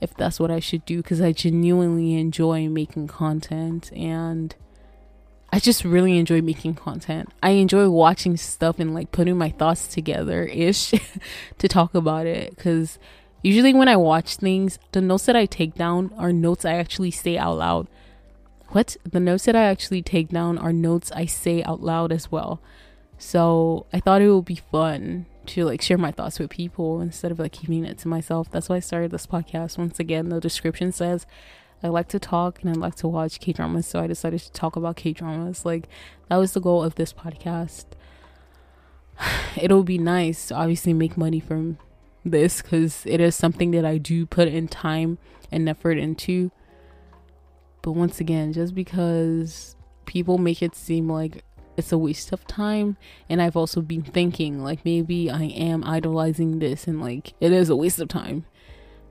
if 0.00 0.14
that's 0.14 0.40
what 0.40 0.50
I 0.50 0.58
should 0.58 0.84
do 0.84 0.98
because 0.98 1.20
I 1.20 1.32
genuinely 1.32 2.14
enjoy 2.14 2.68
making 2.68 3.06
content 3.06 3.92
and 3.92 4.54
I 5.52 5.58
just 5.58 5.84
really 5.84 6.18
enjoy 6.18 6.40
making 6.40 6.74
content. 6.74 7.28
I 7.42 7.50
enjoy 7.50 7.88
watching 7.90 8.36
stuff 8.36 8.80
and 8.80 8.94
like 8.94 9.12
putting 9.12 9.36
my 9.36 9.50
thoughts 9.50 9.86
together 9.86 10.44
ish 10.44 10.94
to 11.58 11.68
talk 11.68 11.94
about 11.94 12.26
it 12.26 12.56
because 12.56 12.98
usually 13.42 13.74
when 13.74 13.86
I 13.86 13.96
watch 13.96 14.36
things, 14.36 14.78
the 14.92 15.00
notes 15.00 15.26
that 15.26 15.36
I 15.36 15.44
take 15.44 15.74
down 15.74 16.12
are 16.16 16.32
notes 16.32 16.64
I 16.64 16.74
actually 16.74 17.10
say 17.10 17.36
out 17.36 17.58
loud. 17.58 17.86
What? 18.72 18.96
The 19.04 19.20
notes 19.20 19.44
that 19.44 19.54
I 19.54 19.64
actually 19.64 20.00
take 20.00 20.30
down 20.30 20.56
are 20.56 20.72
notes 20.72 21.12
I 21.12 21.26
say 21.26 21.62
out 21.62 21.82
loud 21.82 22.10
as 22.10 22.32
well. 22.32 22.62
So 23.18 23.84
I 23.92 24.00
thought 24.00 24.22
it 24.22 24.30
would 24.30 24.46
be 24.46 24.62
fun 24.70 25.26
to 25.46 25.66
like 25.66 25.82
share 25.82 25.98
my 25.98 26.10
thoughts 26.10 26.38
with 26.38 26.48
people 26.48 27.02
instead 27.02 27.30
of 27.30 27.38
like 27.38 27.52
keeping 27.52 27.84
it 27.84 27.98
to 27.98 28.08
myself. 28.08 28.50
That's 28.50 28.70
why 28.70 28.76
I 28.76 28.80
started 28.80 29.10
this 29.10 29.26
podcast. 29.26 29.76
Once 29.76 30.00
again, 30.00 30.30
the 30.30 30.40
description 30.40 30.90
says 30.90 31.26
I 31.82 31.88
like 31.88 32.08
to 32.08 32.18
talk 32.18 32.62
and 32.62 32.70
I 32.70 32.72
like 32.72 32.94
to 32.96 33.08
watch 33.08 33.40
K 33.40 33.52
dramas, 33.52 33.86
so 33.86 34.00
I 34.00 34.06
decided 34.06 34.40
to 34.40 34.52
talk 34.52 34.74
about 34.74 34.96
K 34.96 35.12
dramas. 35.12 35.66
Like 35.66 35.86
that 36.30 36.36
was 36.36 36.52
the 36.54 36.60
goal 36.60 36.82
of 36.82 36.94
this 36.94 37.12
podcast. 37.12 37.84
It'll 39.56 39.84
be 39.84 39.98
nice 39.98 40.48
to 40.48 40.54
obviously 40.54 40.94
make 40.94 41.18
money 41.18 41.40
from 41.40 41.76
this 42.24 42.62
because 42.62 43.04
it 43.04 43.20
is 43.20 43.36
something 43.36 43.70
that 43.72 43.84
I 43.84 43.98
do 43.98 44.24
put 44.24 44.48
in 44.48 44.66
time 44.66 45.18
and 45.50 45.68
effort 45.68 45.98
into. 45.98 46.50
But 47.82 47.92
once 47.92 48.20
again, 48.20 48.52
just 48.52 48.74
because 48.74 49.76
people 50.06 50.38
make 50.38 50.62
it 50.62 50.74
seem 50.74 51.08
like 51.08 51.44
it's 51.76 51.92
a 51.92 51.98
waste 51.98 52.32
of 52.32 52.46
time, 52.46 52.96
and 53.28 53.42
I've 53.42 53.56
also 53.56 53.80
been 53.80 54.02
thinking 54.02 54.62
like 54.62 54.84
maybe 54.84 55.30
I 55.30 55.44
am 55.44 55.84
idolizing 55.84 56.58
this 56.58 56.86
and 56.86 57.00
like 57.00 57.34
it 57.40 57.52
is 57.52 57.68
a 57.68 57.76
waste 57.76 57.98
of 57.98 58.08
time. 58.08 58.44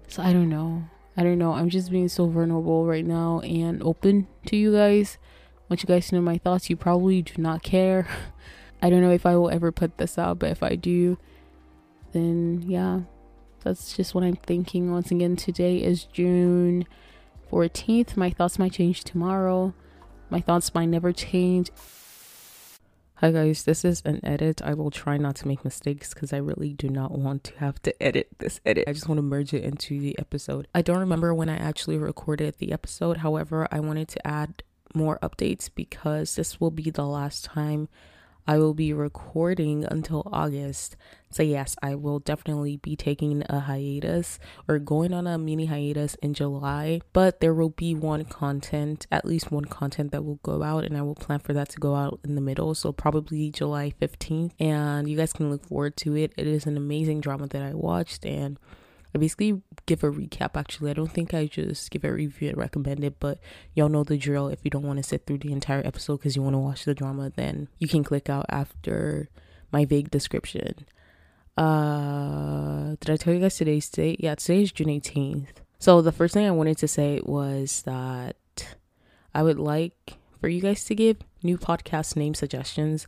So 0.07 0.23
I 0.23 0.33
don't 0.33 0.49
know. 0.49 0.83
I 1.17 1.23
don't 1.23 1.37
know. 1.37 1.53
I'm 1.53 1.69
just 1.69 1.91
being 1.91 2.07
so 2.07 2.27
vulnerable 2.27 2.85
right 2.85 3.05
now 3.05 3.41
and 3.41 3.83
open 3.83 4.27
to 4.45 4.55
you 4.55 4.73
guys. 4.73 5.17
I 5.57 5.61
want 5.69 5.83
you 5.83 5.87
guys 5.87 6.07
to 6.07 6.15
know 6.15 6.21
my 6.21 6.37
thoughts. 6.37 6.69
You 6.69 6.77
probably 6.77 7.21
do 7.21 7.41
not 7.41 7.63
care. 7.63 8.07
I 8.81 8.89
don't 8.89 9.01
know 9.01 9.11
if 9.11 9.25
I 9.25 9.35
will 9.35 9.49
ever 9.49 9.71
put 9.71 9.97
this 9.97 10.17
out, 10.17 10.39
but 10.39 10.49
if 10.49 10.63
I 10.63 10.75
do, 10.75 11.17
then 12.13 12.63
yeah, 12.65 13.01
that's 13.63 13.95
just 13.95 14.15
what 14.15 14.23
I'm 14.23 14.37
thinking. 14.37 14.91
Once 14.91 15.11
again, 15.11 15.35
today 15.35 15.77
is 15.77 16.05
June 16.05 16.85
14th. 17.51 18.15
My 18.15 18.29
thoughts 18.29 18.57
might 18.57 18.71
change 18.71 19.03
tomorrow. 19.03 19.73
My 20.29 20.39
thoughts 20.39 20.73
might 20.73 20.85
never 20.85 21.11
change. 21.11 21.69
Hi 23.15 23.31
guys, 23.31 23.63
this 23.63 23.85
is 23.85 24.01
an 24.03 24.19
edit. 24.23 24.61
I 24.63 24.73
will 24.73 24.89
try 24.89 25.17
not 25.17 25.35
to 25.37 25.47
make 25.47 25.63
mistakes 25.63 26.13
because 26.13 26.33
I 26.33 26.37
really 26.37 26.73
do 26.73 26.89
not 26.89 27.11
want 27.11 27.43
to 27.43 27.57
have 27.59 27.79
to 27.83 28.01
edit 28.01 28.29
this 28.39 28.59
edit. 28.65 28.85
I 28.87 28.93
just 28.93 29.07
want 29.07 29.19
to 29.19 29.23
merge 29.23 29.53
it 29.53 29.63
into 29.63 29.99
the 29.99 30.17
episode. 30.17 30.67
I 30.73 30.81
don't 30.81 30.97
remember 30.97 31.33
when 31.33 31.49
I 31.49 31.57
actually 31.57 31.97
recorded 31.97 32.55
the 32.57 32.71
episode. 32.71 33.17
However, 33.17 33.67
I 33.69 33.79
wanted 33.79 34.07
to 34.07 34.25
add 34.25 34.63
more 34.95 35.19
updates 35.21 35.69
because 35.73 36.35
this 36.35 36.59
will 36.59 36.71
be 36.71 36.89
the 36.89 37.05
last 37.05 37.45
time 37.45 37.89
I 38.47 38.57
will 38.57 38.73
be 38.73 38.93
recording 38.93 39.85
until 39.85 40.27
August. 40.31 40.95
So, 41.29 41.43
yes, 41.43 41.75
I 41.81 41.95
will 41.95 42.19
definitely 42.19 42.77
be 42.77 42.95
taking 42.95 43.43
a 43.49 43.61
hiatus 43.61 44.39
or 44.67 44.79
going 44.79 45.13
on 45.13 45.27
a 45.27 45.37
mini 45.37 45.67
hiatus 45.67 46.15
in 46.15 46.33
July, 46.33 47.01
but 47.13 47.39
there 47.39 47.53
will 47.53 47.69
be 47.69 47.95
one 47.95 48.25
content, 48.25 49.07
at 49.11 49.25
least 49.25 49.51
one 49.51 49.65
content 49.65 50.11
that 50.11 50.25
will 50.25 50.39
go 50.43 50.63
out, 50.63 50.83
and 50.83 50.97
I 50.97 51.01
will 51.01 51.15
plan 51.15 51.39
for 51.39 51.53
that 51.53 51.69
to 51.69 51.79
go 51.79 51.95
out 51.95 52.19
in 52.23 52.35
the 52.35 52.41
middle. 52.41 52.75
So, 52.75 52.91
probably 52.91 53.49
July 53.49 53.93
15th, 54.01 54.51
and 54.59 55.09
you 55.09 55.15
guys 55.15 55.33
can 55.33 55.49
look 55.49 55.65
forward 55.67 55.95
to 55.97 56.17
it. 56.17 56.33
It 56.37 56.47
is 56.47 56.65
an 56.65 56.75
amazing 56.75 57.21
drama 57.21 57.47
that 57.47 57.61
I 57.61 57.73
watched, 57.73 58.25
and 58.25 58.59
I 59.13 59.17
basically 59.17 59.61
give 59.85 60.03
a 60.03 60.11
recap 60.11 60.51
actually. 60.55 60.91
I 60.91 60.93
don't 60.93 61.11
think 61.11 61.33
I 61.33 61.47
just 61.47 61.91
give 61.91 62.03
a 62.03 62.13
review 62.13 62.49
and 62.49 62.57
recommend 62.57 63.03
it, 63.03 63.19
but 63.19 63.39
y'all 63.73 63.89
know 63.89 64.03
the 64.03 64.17
drill. 64.17 64.47
If 64.47 64.59
you 64.63 64.71
don't 64.71 64.85
want 64.85 64.97
to 64.97 65.03
sit 65.03 65.25
through 65.25 65.39
the 65.39 65.51
entire 65.51 65.85
episode 65.85 66.17
because 66.17 66.35
you 66.35 66.41
want 66.41 66.53
to 66.53 66.59
watch 66.59 66.85
the 66.85 66.93
drama, 66.93 67.31
then 67.35 67.67
you 67.77 67.87
can 67.87 68.03
click 68.03 68.29
out 68.29 68.45
after 68.49 69.29
my 69.71 69.85
vague 69.85 70.11
description. 70.11 70.85
Uh 71.57 72.95
did 72.99 73.09
I 73.09 73.17
tell 73.17 73.33
you 73.33 73.39
guys 73.39 73.57
today's 73.57 73.89
date? 73.89 74.19
Yeah, 74.21 74.35
today 74.35 74.63
is 74.63 74.71
June 74.71 74.87
18th. 74.87 75.61
So 75.79 76.01
the 76.01 76.11
first 76.11 76.33
thing 76.33 76.45
I 76.45 76.51
wanted 76.51 76.77
to 76.77 76.87
say 76.87 77.19
was 77.23 77.81
that 77.83 78.35
I 79.33 79.43
would 79.43 79.59
like 79.59 80.17
for 80.39 80.47
you 80.47 80.61
guys 80.61 80.85
to 80.85 80.95
give 80.95 81.17
new 81.43 81.57
podcast 81.57 82.15
name 82.15 82.33
suggestions. 82.33 83.07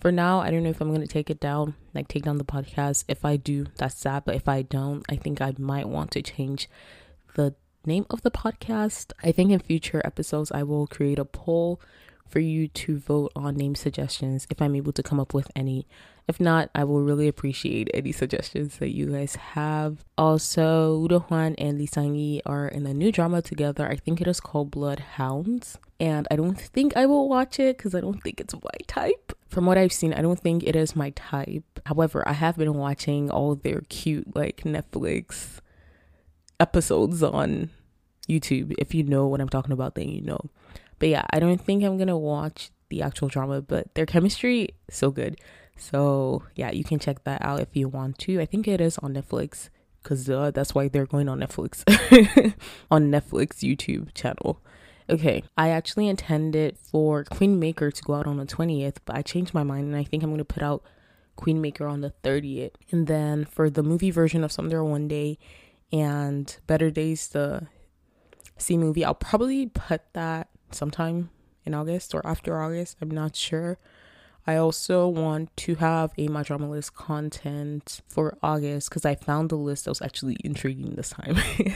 For 0.00 0.10
now, 0.10 0.40
I 0.40 0.50
don't 0.50 0.62
know 0.62 0.70
if 0.70 0.80
I'm 0.80 0.88
going 0.88 1.02
to 1.02 1.06
take 1.06 1.28
it 1.28 1.40
down, 1.40 1.74
like 1.94 2.08
take 2.08 2.22
down 2.22 2.38
the 2.38 2.44
podcast. 2.44 3.04
If 3.06 3.22
I 3.22 3.36
do, 3.36 3.66
that's 3.76 3.98
sad. 3.98 4.24
But 4.24 4.34
if 4.34 4.48
I 4.48 4.62
don't, 4.62 5.04
I 5.10 5.16
think 5.16 5.42
I 5.42 5.52
might 5.58 5.88
want 5.88 6.10
to 6.12 6.22
change 6.22 6.70
the 7.34 7.54
name 7.84 8.06
of 8.08 8.22
the 8.22 8.30
podcast. 8.30 9.12
I 9.22 9.30
think 9.30 9.50
in 9.50 9.58
future 9.58 10.00
episodes, 10.02 10.50
I 10.52 10.62
will 10.62 10.86
create 10.86 11.18
a 11.18 11.26
poll 11.26 11.80
for 12.26 12.38
you 12.40 12.68
to 12.68 12.96
vote 12.96 13.32
on 13.36 13.56
name 13.56 13.74
suggestions 13.74 14.46
if 14.48 14.62
I'm 14.62 14.74
able 14.74 14.92
to 14.92 15.02
come 15.02 15.20
up 15.20 15.34
with 15.34 15.50
any. 15.54 15.86
If 16.26 16.40
not, 16.40 16.70
I 16.74 16.84
will 16.84 17.02
really 17.02 17.28
appreciate 17.28 17.90
any 17.92 18.12
suggestions 18.12 18.78
that 18.78 18.94
you 18.94 19.06
guys 19.06 19.34
have. 19.34 20.04
Also, 20.16 20.96
Udo 20.96 21.18
Do-hwan 21.18 21.56
and 21.56 21.76
Lee 21.76 21.86
Sang-yi 21.86 22.40
are 22.46 22.68
in 22.68 22.86
a 22.86 22.94
new 22.94 23.12
drama 23.12 23.42
together. 23.42 23.86
I 23.86 23.96
think 23.96 24.20
it 24.20 24.28
is 24.28 24.40
called 24.40 24.70
Bloodhounds. 24.70 25.76
And 25.98 26.26
I 26.30 26.36
don't 26.36 26.58
think 26.58 26.96
I 26.96 27.04
will 27.04 27.28
watch 27.28 27.58
it 27.58 27.76
because 27.76 27.94
I 27.94 28.00
don't 28.00 28.22
think 28.22 28.40
it's 28.40 28.54
my 28.54 28.70
type. 28.86 29.36
From 29.50 29.66
what 29.66 29.76
I've 29.76 29.92
seen, 29.92 30.14
I 30.14 30.22
don't 30.22 30.38
think 30.38 30.62
it 30.62 30.76
is 30.76 30.94
my 30.94 31.10
type. 31.10 31.80
However, 31.84 32.26
I 32.26 32.32
have 32.32 32.56
been 32.56 32.74
watching 32.74 33.30
all 33.30 33.56
their 33.56 33.82
cute 33.88 34.36
like 34.36 34.58
Netflix 34.58 35.58
episodes 36.60 37.20
on 37.20 37.70
YouTube. 38.28 38.74
If 38.78 38.94
you 38.94 39.02
know 39.02 39.26
what 39.26 39.40
I'm 39.40 39.48
talking 39.48 39.72
about, 39.72 39.96
then 39.96 40.08
you 40.08 40.20
know. 40.20 40.38
But 41.00 41.08
yeah, 41.08 41.24
I 41.30 41.40
don't 41.40 41.60
think 41.60 41.82
I'm 41.82 41.98
gonna 41.98 42.16
watch 42.16 42.70
the 42.90 43.02
actual 43.02 43.26
drama, 43.26 43.60
but 43.60 43.92
their 43.94 44.06
chemistry 44.06 44.68
is 44.88 44.94
so 44.94 45.10
good. 45.10 45.40
So 45.76 46.44
yeah, 46.54 46.70
you 46.70 46.84
can 46.84 47.00
check 47.00 47.24
that 47.24 47.42
out 47.44 47.58
if 47.58 47.74
you 47.74 47.88
want 47.88 48.18
to. 48.18 48.40
I 48.40 48.46
think 48.46 48.68
it 48.68 48.80
is 48.80 48.98
on 48.98 49.14
Netflix 49.14 49.68
because 50.00 50.30
uh, 50.30 50.52
that's 50.52 50.76
why 50.76 50.86
they're 50.86 51.06
going 51.06 51.28
on 51.28 51.40
Netflix 51.40 51.82
on 52.90 53.10
Netflix 53.10 53.64
YouTube 53.68 54.14
channel. 54.14 54.62
Okay, 55.10 55.42
I 55.56 55.70
actually 55.70 56.08
intended 56.08 56.78
for 56.78 57.24
Queen 57.24 57.58
Maker 57.58 57.90
to 57.90 58.02
go 58.04 58.14
out 58.14 58.28
on 58.28 58.36
the 58.36 58.46
20th, 58.46 58.98
but 59.04 59.16
I 59.16 59.22
changed 59.22 59.52
my 59.52 59.64
mind 59.64 59.86
and 59.88 59.96
I 59.96 60.04
think 60.04 60.22
I'm 60.22 60.30
gonna 60.30 60.44
put 60.44 60.62
out 60.62 60.84
Queen 61.34 61.60
Maker 61.60 61.86
on 61.86 62.00
the 62.00 62.12
30th. 62.22 62.74
And 62.92 63.08
then 63.08 63.44
for 63.44 63.68
the 63.68 63.82
movie 63.82 64.12
version 64.12 64.44
of 64.44 64.52
Someday 64.52 64.78
One 64.78 65.08
Day 65.08 65.36
and 65.92 66.56
Better 66.68 66.92
Days, 66.92 67.26
the 67.26 67.66
C 68.56 68.76
movie, 68.76 69.04
I'll 69.04 69.14
probably 69.14 69.66
put 69.66 70.02
that 70.12 70.48
sometime 70.70 71.30
in 71.64 71.74
August 71.74 72.14
or 72.14 72.24
after 72.24 72.62
August. 72.62 72.96
I'm 73.00 73.10
not 73.10 73.34
sure. 73.34 73.78
I 74.46 74.56
also 74.56 75.08
want 75.08 75.56
to 75.58 75.74
have 75.76 76.12
a 76.18 76.28
my 76.28 76.44
drama 76.44 76.70
list 76.70 76.94
content 76.94 78.00
for 78.08 78.38
August 78.44 78.88
because 78.88 79.04
I 79.04 79.16
found 79.16 79.50
the 79.50 79.56
list 79.56 79.84
that 79.84 79.90
was 79.90 80.02
actually 80.02 80.36
intriguing 80.44 80.94
this 80.94 81.10
time. 81.10 81.36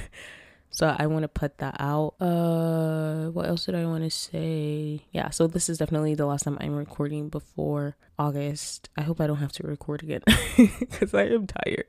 so 0.75 0.93
I 0.99 1.07
want 1.07 1.23
to 1.23 1.28
put 1.28 1.59
that 1.59 1.76
out. 1.78 2.16
Uh, 2.21 3.31
what 3.31 3.47
else 3.47 3.66
did 3.66 3.76
I 3.76 3.87
want 3.87 4.02
to 4.02 4.11
say? 4.11 5.07
Yeah, 5.12 5.31
so 5.31 5.47
this 5.47 5.69
is 5.69 5.78
definitely 5.78 6.16
the 6.16 6.26
last 6.26 6.43
time 6.43 6.59
I'm 6.61 6.75
recording 6.75 7.28
before 7.28 7.97
August. 8.19 8.88
I 8.97 9.02
hope 9.02 9.21
I 9.21 9.28
don't 9.28 9.37
have 9.37 9.52
to 9.52 9.62
record 9.64 10.02
again 10.02 10.23
because 10.57 11.14
I 11.14 11.26
am 11.26 11.47
tired. 11.47 11.87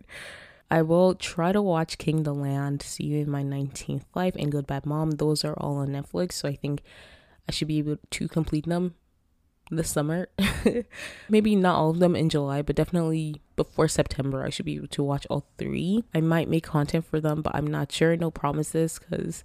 I 0.70 0.84
will 0.84 1.16
try 1.16 1.52
to 1.52 1.64
watch 1.64 1.98
King 1.98 2.22
the 2.22 2.34
Land, 2.34 2.84
See 2.84 3.06
You 3.06 3.22
in 3.22 3.32
My 3.32 3.42
19th 3.42 4.06
Life, 4.14 4.36
and 4.38 4.52
Good 4.52 4.68
Bad 4.68 4.86
Mom. 4.86 5.12
Those 5.12 5.44
are 5.44 5.56
all 5.56 5.78
on 5.78 5.88
Netflix, 5.88 6.34
so 6.34 6.48
I 6.48 6.56
think 6.56 6.84
I 7.50 7.52
should 7.52 7.68
be 7.68 7.80
able 7.80 7.98
to 8.12 8.28
complete 8.28 8.68
them 8.68 8.94
this 9.72 9.90
summer. 9.90 10.30
Maybe 11.30 11.56
not 11.56 11.76
all 11.76 11.90
of 11.90 11.98
them 11.98 12.16
in 12.16 12.30
July, 12.30 12.62
but 12.62 12.76
definitely 12.76 13.42
before 13.56 13.88
September, 13.88 14.44
I 14.44 14.50
should 14.50 14.66
be 14.66 14.76
able 14.76 14.88
to 14.88 15.04
watch 15.04 15.26
all 15.30 15.46
three. 15.58 16.04
I 16.14 16.22
might 16.22 16.50
make 16.50 16.64
content 16.64 17.06
for 17.06 17.20
them, 17.20 17.42
but 17.42 17.56
I'm 17.56 17.68
not 17.68 17.92
sure. 17.92 18.16
No 18.16 18.32
promises 18.32 19.00
because 19.00 19.44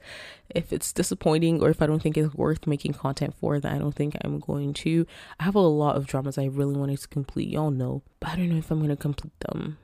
if 0.49 0.73
it's 0.73 0.93
disappointing 0.93 1.63
or 1.63 1.71
if 1.71 1.81
I 1.81 1.87
don't 1.87 2.03
think 2.03 2.17
it's 2.17 2.35
worth 2.35 2.67
making 2.67 2.95
content 2.95 3.35
for, 3.41 3.61
then 3.61 3.75
I 3.75 3.79
don't 3.79 3.95
think 3.95 4.17
I'm 4.23 4.41
going 4.41 4.75
to. 4.75 5.07
I 5.39 5.45
have 5.45 5.55
a 5.55 5.61
lot 5.61 5.97
of 5.97 6.07
dramas 6.07 6.39
I 6.39 6.45
really 6.47 6.77
wanted 6.77 6.99
to 7.01 7.09
complete, 7.09 7.49
y'all 7.49 7.71
know, 7.71 8.03
but 8.19 8.31
I 8.31 8.37
don't 8.37 8.49
know 8.49 8.59
if 8.59 8.71
I'm 8.71 8.79
going 8.79 8.91
to 8.91 8.97
complete 8.97 9.39
them. 9.41 9.79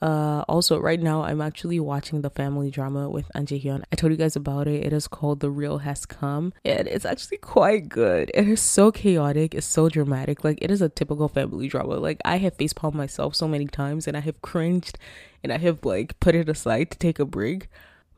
Uh, 0.00 0.44
also, 0.48 0.78
right 0.78 1.00
now 1.00 1.22
I'm 1.22 1.40
actually 1.40 1.80
watching 1.80 2.20
the 2.20 2.30
family 2.30 2.70
drama 2.70 3.10
with 3.10 3.30
An 3.34 3.46
Hyun. 3.46 3.82
I 3.92 3.96
told 3.96 4.12
you 4.12 4.16
guys 4.16 4.36
about 4.36 4.68
it. 4.68 4.86
It 4.86 4.92
is 4.92 5.08
called 5.08 5.40
The 5.40 5.50
Real 5.50 5.78
Has 5.78 6.06
Come, 6.06 6.52
and 6.64 6.86
it's 6.86 7.04
actually 7.04 7.38
quite 7.38 7.88
good. 7.88 8.30
It 8.32 8.48
is 8.48 8.60
so 8.60 8.92
chaotic. 8.92 9.54
It's 9.54 9.66
so 9.66 9.88
dramatic. 9.88 10.44
Like 10.44 10.58
it 10.62 10.70
is 10.70 10.80
a 10.80 10.88
typical 10.88 11.28
family 11.28 11.68
drama. 11.68 11.94
Like 11.94 12.20
I 12.24 12.38
have 12.38 12.56
facepalm 12.56 12.94
myself 12.94 13.34
so 13.34 13.48
many 13.48 13.66
times, 13.66 14.06
and 14.06 14.16
I 14.16 14.20
have 14.20 14.40
cringed, 14.40 14.98
and 15.42 15.52
I 15.52 15.58
have 15.58 15.84
like 15.84 16.18
put 16.20 16.36
it 16.36 16.48
aside 16.48 16.92
to 16.92 16.98
take 16.98 17.18
a 17.18 17.24
break. 17.24 17.68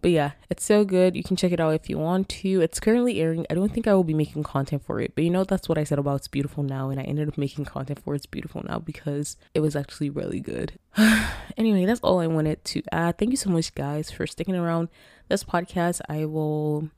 But 0.02 0.12
yeah, 0.12 0.32
it's 0.48 0.64
so 0.64 0.84
good. 0.84 1.14
You 1.14 1.22
can 1.22 1.36
check 1.36 1.52
it 1.52 1.60
out 1.60 1.74
if 1.74 1.90
you 1.90 1.98
want 1.98 2.28
to. 2.30 2.60
It's 2.62 2.80
currently 2.80 3.20
airing. 3.20 3.44
I 3.50 3.54
don't 3.54 3.72
think 3.72 3.86
I 3.86 3.94
will 3.94 4.04
be 4.04 4.14
making 4.14 4.44
content 4.44 4.82
for 4.84 5.00
it, 5.00 5.14
but 5.14 5.24
you 5.24 5.30
know, 5.30 5.44
that's 5.44 5.68
what 5.68 5.76
I 5.76 5.84
said 5.84 5.98
about 5.98 6.16
It's 6.16 6.28
Beautiful 6.28 6.62
Now, 6.62 6.88
and 6.88 6.98
I 6.98 7.02
ended 7.02 7.28
up 7.28 7.36
making 7.36 7.66
content 7.66 8.02
for 8.02 8.14
It's 8.14 8.26
Beautiful 8.26 8.62
Now 8.66 8.78
because 8.78 9.36
it 9.52 9.60
was 9.60 9.76
actually 9.76 10.08
really 10.08 10.40
good. 10.40 10.78
anyway, 11.56 11.84
that's 11.84 12.00
all 12.00 12.18
I 12.18 12.26
wanted 12.26 12.64
to 12.66 12.82
add. 12.90 13.18
Thank 13.18 13.32
you 13.32 13.36
so 13.36 13.50
much, 13.50 13.74
guys, 13.74 14.10
for 14.10 14.26
sticking 14.26 14.56
around 14.56 14.88
this 15.28 15.44
podcast. 15.44 16.00
I 16.08 16.24
will 16.24 16.88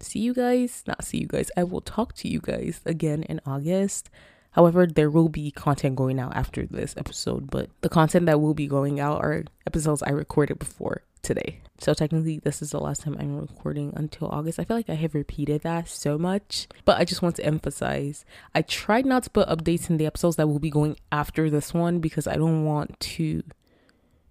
see 0.00 0.18
you 0.18 0.34
guys, 0.34 0.82
not 0.86 1.04
see 1.04 1.18
you 1.18 1.28
guys, 1.28 1.50
I 1.56 1.62
will 1.62 1.80
talk 1.80 2.12
to 2.14 2.28
you 2.28 2.40
guys 2.40 2.80
again 2.84 3.22
in 3.22 3.40
August. 3.46 4.10
However, 4.50 4.86
there 4.86 5.10
will 5.10 5.28
be 5.28 5.50
content 5.52 5.96
going 5.96 6.18
out 6.18 6.34
after 6.34 6.66
this 6.66 6.94
episode, 6.98 7.50
but 7.50 7.70
the 7.82 7.88
content 7.88 8.26
that 8.26 8.40
will 8.40 8.52
be 8.52 8.66
going 8.66 8.98
out 8.98 9.22
are 9.22 9.44
episodes 9.64 10.02
I 10.02 10.10
recorded 10.10 10.58
before 10.58 11.02
today. 11.22 11.60
So 11.78 11.94
technically 11.94 12.38
this 12.38 12.62
is 12.62 12.70
the 12.70 12.80
last 12.80 13.02
time 13.02 13.16
I'm 13.18 13.38
recording 13.40 13.92
until 13.96 14.28
August. 14.28 14.58
I 14.58 14.64
feel 14.64 14.76
like 14.76 14.90
I 14.90 14.94
have 14.94 15.14
repeated 15.14 15.62
that 15.62 15.88
so 15.88 16.18
much, 16.18 16.68
but 16.84 17.00
I 17.00 17.04
just 17.04 17.22
want 17.22 17.36
to 17.36 17.44
emphasize 17.44 18.24
I 18.54 18.62
tried 18.62 19.06
not 19.06 19.24
to 19.24 19.30
put 19.30 19.48
updates 19.48 19.88
in 19.90 19.96
the 19.96 20.06
episodes 20.06 20.36
that 20.36 20.48
will 20.48 20.58
be 20.58 20.70
going 20.70 20.96
after 21.10 21.48
this 21.48 21.72
one 21.72 21.98
because 21.98 22.26
I 22.26 22.36
don't 22.36 22.64
want 22.64 22.98
to 23.00 23.42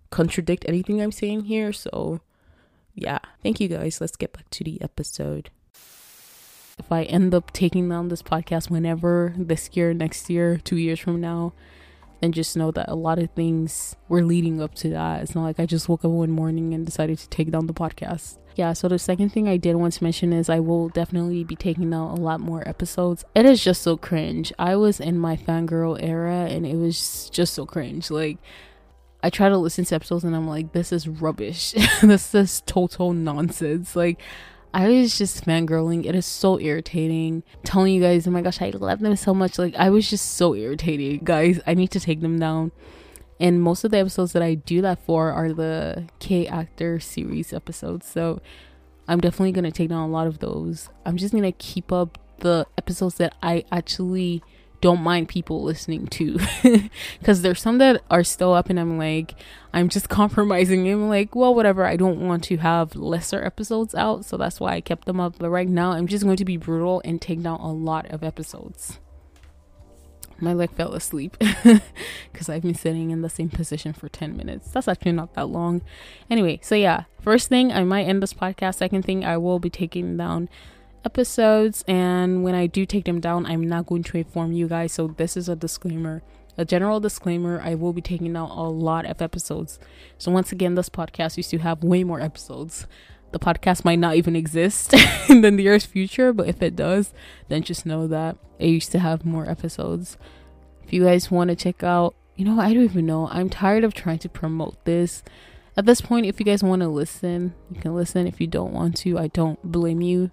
contradict 0.10 0.66
anything 0.68 1.02
I'm 1.02 1.12
saying 1.12 1.46
here. 1.46 1.74
So 1.74 2.22
yeah, 2.94 3.20
thank 3.42 3.60
you 3.60 3.68
guys. 3.68 4.00
Let's 4.02 4.16
get 4.16 4.34
back 4.34 4.50
to 4.52 4.64
the 4.64 4.82
episode. 4.82 5.50
If 6.78 6.92
I 6.92 7.04
end 7.04 7.34
up 7.34 7.52
taking 7.52 7.88
down 7.90 8.08
this 8.08 8.24
podcast 8.24 8.70
whenever 8.70 9.34
this 9.38 9.70
year, 9.74 9.94
next 9.94 10.30
year, 10.30 10.58
two 10.58 10.78
years 10.78 11.00
from 11.00 11.22
now, 11.22 11.54
and 12.22 12.34
just 12.34 12.56
know 12.56 12.72
that 12.72 12.90
a 12.90 12.96
lot 12.96 13.20
of 13.20 13.32
things 13.32 13.96
were 14.08 14.24
leading 14.24 14.62
up 14.62 14.76
to 14.76 14.90
that. 14.90 15.22
It's 15.22 15.36
not 15.36 15.44
like 15.44 15.60
I 15.60 15.66
just 15.66 15.90
woke 15.90 16.06
up 16.06 16.12
one 16.12 16.32
morning 16.32 16.74
and 16.74 16.86
decided 16.86 17.18
to 17.20 17.30
take 17.30 17.52
down 17.52 17.68
the 17.68 17.74
podcast. 17.74 18.38
Yeah, 18.56 18.74
so 18.74 18.88
the 18.88 19.00
second 19.00 19.30
thing 19.30 19.48
I 19.48 19.58
did 19.58 19.76
want 19.76 19.94
to 19.94 20.04
mention 20.04 20.34
is 20.34 20.50
I 20.50 20.60
will 20.60 20.90
definitely 20.90 21.44
be 21.44 21.56
taking 21.56 21.94
out 21.94 22.18
a 22.18 22.22
lot 22.22 22.42
more 22.42 22.68
episodes. 22.68 23.24
It 23.34 23.46
is 23.46 23.64
just 23.64 23.82
so 23.82 23.98
cringe. 23.98 24.52
I 24.60 24.76
was 24.76 25.00
in 25.00 25.18
my 25.18 25.38
fangirl 25.38 26.02
era 26.02 26.48
and 26.50 26.66
it 26.66 26.76
was 26.76 27.30
just 27.30 27.54
so 27.54 27.66
cringe. 27.66 28.12
Like, 28.12 28.38
I 29.24 29.30
try 29.30 29.50
to 29.50 29.58
listen 29.58 29.86
to 29.86 29.96
episodes 29.96 30.24
and 30.24 30.36
I'm 30.36 30.48
like, 30.48 30.74
this 30.74 30.92
is 30.92 31.08
rubbish. 31.08 31.74
this 32.02 32.36
is 32.36 32.62
total 32.66 33.14
nonsense. 33.14 33.96
Like, 33.96 34.20
I 34.74 34.88
was 34.88 35.18
just 35.18 35.46
fangirling. 35.46 36.06
It 36.06 36.16
is 36.16 36.26
so 36.26 36.60
irritating. 36.60 37.44
Telling 37.64 37.94
you 37.94 38.02
guys, 38.02 38.26
oh 38.28 38.32
my 38.32 38.42
gosh, 38.42 38.62
I 38.62 38.70
love 38.70 39.00
them 39.00 39.16
so 39.16 39.34
much. 39.34 39.60
Like, 39.60 39.76
I 39.76 39.90
was 39.90 40.10
just 40.10 40.34
so 40.34 40.56
irritated. 40.56 41.26
Guys, 41.26 41.60
I 41.68 41.74
need 41.74 41.92
to 41.92 42.00
take 42.00 42.22
them 42.22 42.40
down. 42.40 42.72
And 43.40 43.62
most 43.62 43.84
of 43.84 43.92
the 43.92 43.98
episodes 43.98 44.34
that 44.34 44.44
I 44.44 44.54
do 44.54 44.82
that 44.82 45.04
for 45.04 45.32
are 45.32 45.52
the 45.52 46.08
K 46.20 46.48
Actor 46.48 47.00
series 47.00 47.52
episodes. 47.52 48.08
So 48.08 48.40
I'm 49.08 49.20
definitely 49.20 49.52
going 49.52 49.66
to 49.66 49.72
take 49.72 49.90
down 49.90 50.08
a 50.08 50.12
lot 50.12 50.28
of 50.28 50.40
those. 50.40 50.90
I'm 51.06 51.18
just 51.18 51.32
going 51.32 51.44
to 51.44 51.52
keep 51.52 51.92
up 51.92 52.18
the 52.40 52.66
episodes 52.78 53.16
that 53.16 53.36
I 53.42 53.66
actually 53.72 54.44
don't 54.82 55.02
mind 55.02 55.30
people 55.30 55.62
listening 55.64 56.08
to 56.08 56.40
because 57.20 57.42
there's 57.42 57.62
some 57.62 57.78
that 57.78 58.02
are 58.10 58.24
still 58.24 58.54
up 58.54 58.70
and 58.70 58.80
i'm 58.80 58.98
like 58.98 59.36
i'm 59.74 59.88
just 59.88 60.10
compromising 60.10 60.90
i'm 60.90 61.08
like 61.08 61.36
well 61.36 61.54
whatever 61.54 61.86
i 61.86 61.96
don't 61.96 62.20
want 62.20 62.44
to 62.44 62.58
have 62.58 62.96
lesser 62.96 63.44
episodes 63.44 63.96
out 63.96 64.26
so 64.26 64.36
that's 64.38 64.60
why 64.60 64.74
i 64.74 64.82
kept 64.82 65.06
them 65.06 65.20
up 65.20 65.38
but 65.38 65.50
right 65.50 65.70
now 65.70 65.92
i'm 65.92 66.08
just 66.08 66.24
going 66.24 66.38
to 66.38 66.46
be 66.46 66.58
brutal 66.58 67.02
and 67.06 67.22
take 67.22 67.42
down 67.42 67.60
a 67.60 67.72
lot 67.72 68.06
of 68.12 68.24
episodes 68.24 69.00
my 70.42 70.54
leg 70.54 70.72
fell 70.72 70.94
asleep 70.94 71.38
because 72.32 72.50
I've 72.50 72.64
been 72.64 72.74
sitting 72.74 73.12
in 73.12 73.22
the 73.22 73.30
same 73.30 73.50
position 73.50 73.94
for 73.94 74.10
10 74.10 74.36
minutes. 74.36 74.72
That's 74.72 74.88
actually 74.88 75.12
not 75.12 75.36
that 75.36 75.48
long. 75.48 75.82
Anyway, 76.30 76.60
so 76.64 76.74
yeah, 76.74 77.04
first 77.22 77.48
thing, 77.48 77.72
I 77.72 77.84
might 77.84 78.06
end 78.06 78.24
this 78.24 78.34
podcast. 78.34 78.76
Second 78.76 79.06
thing, 79.06 79.24
I 79.24 79.38
will 79.38 79.60
be 79.60 79.70
taking 79.70 80.18
down 80.18 80.50
episodes 81.06 81.84
and 81.88 82.44
when 82.44 82.56
I 82.56 82.68
do 82.68 82.86
take 82.86 83.06
them 83.06 83.20
down, 83.20 83.46
I'm 83.46 83.68
not 83.68 83.86
going 83.86 84.04
to 84.04 84.18
inform 84.18 84.52
you 84.52 84.68
guys. 84.68 84.94
So 84.94 85.08
this 85.08 85.36
is 85.36 85.50
a 85.50 85.56
disclaimer. 85.56 86.22
A 86.58 86.66
general 86.66 87.00
disclaimer, 87.00 87.62
I 87.64 87.76
will 87.76 87.94
be 87.94 88.02
taking 88.02 88.36
out 88.36 88.52
a 88.52 88.70
lot 88.70 89.06
of 89.06 89.22
episodes. 89.22 89.80
So 90.18 90.32
once 90.32 90.52
again, 90.52 90.76
this 90.76 90.90
podcast 90.90 91.38
used 91.38 91.50
to 91.52 91.60
have 91.60 91.84
way 91.84 92.04
more 92.04 92.20
episodes. 92.20 92.88
The 93.32 93.40
podcast 93.40 93.86
might 93.86 94.00
not 94.00 94.16
even 94.16 94.36
exist 94.36 94.94
in 95.30 95.42
the 95.42 95.52
nearest 95.52 95.88
future, 95.88 96.34
but 96.34 96.48
if 96.48 96.62
it 96.62 96.76
does, 96.76 97.14
then 97.48 97.64
just 97.64 97.86
know 97.86 98.06
that 98.08 98.38
it 98.60 98.68
used 98.68 98.92
to 98.92 99.00
have 99.00 99.26
more 99.26 99.50
episodes. 99.50 100.18
If 100.84 100.92
you 100.92 101.06
guys 101.06 101.32
want 101.32 101.50
to 101.50 101.56
check 101.56 101.84
out, 101.84 102.16
you 102.36 102.44
know, 102.44 102.60
I 102.60 102.74
don't 102.74 102.84
even 102.84 103.06
know. 103.06 103.30
I'm 103.32 103.50
tired 103.50 103.84
of 103.84 103.94
trying 103.94 104.20
to 104.20 104.30
promote 104.30 104.84
this. 104.84 105.24
At 105.78 105.86
this 105.86 106.02
point, 106.02 106.26
if 106.26 106.40
you 106.40 106.46
guys 106.46 106.64
want 106.64 106.82
to 106.82 106.90
listen, 106.90 107.54
you 107.74 107.80
can 107.80 107.96
listen. 107.96 108.28
If 108.28 108.42
you 108.42 108.48
don't 108.48 108.74
want 108.74 108.98
to, 108.98 109.18
I 109.18 109.28
don't 109.28 109.62
blame 109.64 110.02
you 110.02 110.32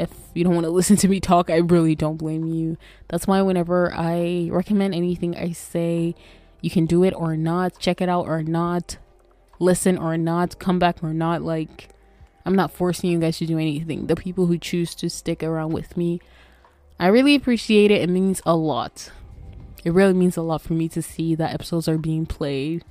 if 0.00 0.10
you 0.34 0.44
don't 0.44 0.54
want 0.54 0.64
to 0.64 0.70
listen 0.78 0.96
to 0.96 1.08
me 1.08 1.20
talk, 1.20 1.50
I 1.50 1.56
really 1.56 1.94
don't 1.94 2.16
blame 2.16 2.46
you. 2.46 2.76
That's 3.08 3.26
why 3.26 3.42
whenever 3.42 3.92
I 3.94 4.48
recommend 4.50 4.94
anything, 4.94 5.36
I 5.36 5.52
say 5.52 6.14
you 6.60 6.70
can 6.70 6.86
do 6.86 7.04
it 7.04 7.14
or 7.14 7.36
not, 7.36 7.78
check 7.78 8.00
it 8.00 8.08
out 8.08 8.26
or 8.26 8.42
not, 8.42 8.98
listen 9.58 9.96
or 9.96 10.16
not, 10.16 10.58
come 10.58 10.78
back 10.78 11.02
or 11.02 11.12
not. 11.12 11.42
Like, 11.42 11.90
I'm 12.44 12.56
not 12.56 12.72
forcing 12.72 13.10
you 13.10 13.18
guys 13.18 13.38
to 13.38 13.46
do 13.46 13.58
anything. 13.58 14.06
The 14.06 14.16
people 14.16 14.46
who 14.46 14.58
choose 14.58 14.94
to 14.96 15.10
stick 15.10 15.42
around 15.42 15.72
with 15.72 15.96
me, 15.96 16.20
I 16.98 17.06
really 17.08 17.34
appreciate 17.34 17.90
it. 17.90 18.02
It 18.02 18.10
means 18.10 18.42
a 18.44 18.56
lot. 18.56 19.10
It 19.84 19.92
really 19.92 20.12
means 20.12 20.36
a 20.36 20.42
lot 20.42 20.60
for 20.60 20.74
me 20.74 20.88
to 20.90 21.00
see 21.00 21.34
that 21.34 21.54
episodes 21.54 21.88
are 21.88 21.98
being 21.98 22.26
played 22.26 22.84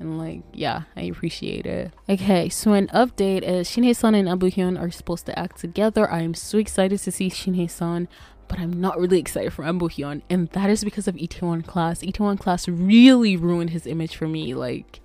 and 0.00 0.18
like 0.18 0.42
yeah 0.52 0.82
i 0.96 1.02
appreciate 1.02 1.66
it. 1.66 1.92
Okay 2.08 2.48
so 2.48 2.72
an 2.72 2.88
update 2.88 3.42
is 3.42 3.70
Shin 3.70 3.84
Hye-sun 3.84 4.14
and 4.14 4.28
Ahn 4.28 4.38
Bo-hyun 4.38 4.80
are 4.80 4.90
supposed 4.90 5.26
to 5.26 5.38
act 5.38 5.60
together. 5.60 6.10
I'm 6.10 6.34
so 6.34 6.58
excited 6.58 6.98
to 7.00 7.12
see 7.12 7.28
Shin 7.28 7.54
Hye-sun 7.54 8.08
but 8.46 8.58
i'm 8.58 8.78
not 8.78 8.98
really 8.98 9.18
excited 9.18 9.52
for 9.54 9.64
Ahn 9.64 9.78
Bo-hyun 9.78 10.20
and 10.28 10.48
that 10.50 10.68
is 10.68 10.84
because 10.84 11.08
of 11.08 11.14
itaewon 11.14 11.64
class. 11.66 12.00
Itaewon 12.00 12.38
class 12.38 12.68
really 12.68 13.36
ruined 13.36 13.70
his 13.70 13.86
image 13.86 14.16
for 14.16 14.28
me. 14.28 14.54
Like 14.54 15.00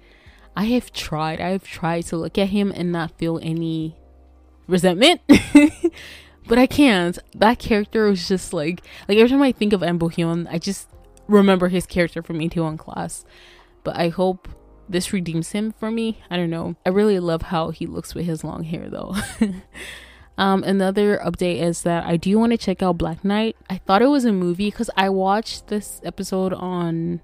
i 0.56 0.66
have 0.66 0.92
tried. 0.92 1.40
I 1.40 1.50
have 1.50 1.64
tried 1.64 2.02
to 2.08 2.18
look 2.18 2.38
at 2.38 2.50
him 2.50 2.72
and 2.76 2.92
not 2.92 3.18
feel 3.18 3.40
any 3.42 3.96
resentment. 4.68 5.22
But 6.48 6.58
i 6.58 6.66
can't. 6.66 7.18
That 7.36 7.60
character 7.60 8.10
was 8.10 8.28
just 8.28 8.54
like 8.54 8.82
like 9.08 9.18
every 9.20 9.30
time 9.30 9.44
i 9.44 9.52
think 9.52 9.72
of 9.72 9.84
Ahn 9.84 10.00
Bo-hyun 10.00 10.48
i 10.52 10.58
just 10.58 10.90
remember 11.28 11.68
his 11.70 11.86
character 11.86 12.24
from 12.24 12.40
itaewon 12.40 12.78
class. 12.78 13.24
But 13.84 13.96
i 13.96 14.10
hope 14.10 14.50
this 14.90 15.14
redeems 15.14 15.52
him 15.52 15.72
for 15.72 15.92
me. 15.92 16.22
I 16.30 16.36
don't 16.36 16.50
know. 16.50 16.76
I 16.86 16.90
really 16.90 17.20
love 17.20 17.44
how 17.44 17.70
he 17.70 17.86
looks 17.86 18.16
with 18.16 18.26
his 18.26 18.44
long 18.44 18.64
hair 18.64 18.90
though. 18.90 19.16
um, 20.38 20.64
another 20.64 21.20
update 21.20 21.62
is 21.62 21.84
that 21.84 22.06
I 22.06 22.18
do 22.18 22.38
want 22.40 22.52
to 22.52 22.58
check 22.58 22.82
out 22.82 22.98
Black 22.98 23.24
Knight. 23.24 23.56
I 23.70 23.78
thought 23.78 24.02
it 24.02 24.08
was 24.08 24.26
a 24.26 24.34
movie 24.34 24.70
because 24.72 24.90
I 24.98 25.10
watched 25.10 25.68
this 25.68 26.02
episode 26.04 26.54
on 26.54 27.22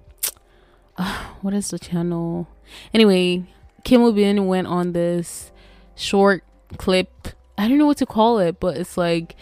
uh, 0.97 1.25
what 1.41 1.53
is 1.53 1.71
the 1.71 1.79
channel? 1.79 2.47
Anyway, 2.93 3.43
Kim 3.83 4.01
Woo 4.01 4.13
Bin 4.13 4.47
went 4.47 4.67
on 4.67 4.93
this 4.93 5.51
short 5.95 6.43
clip. 6.77 7.29
I 7.57 7.67
don't 7.67 7.77
know 7.77 7.87
what 7.87 7.97
to 7.97 8.05
call 8.05 8.39
it, 8.39 8.59
but 8.59 8.77
it's 8.77 8.97
like 8.97 9.35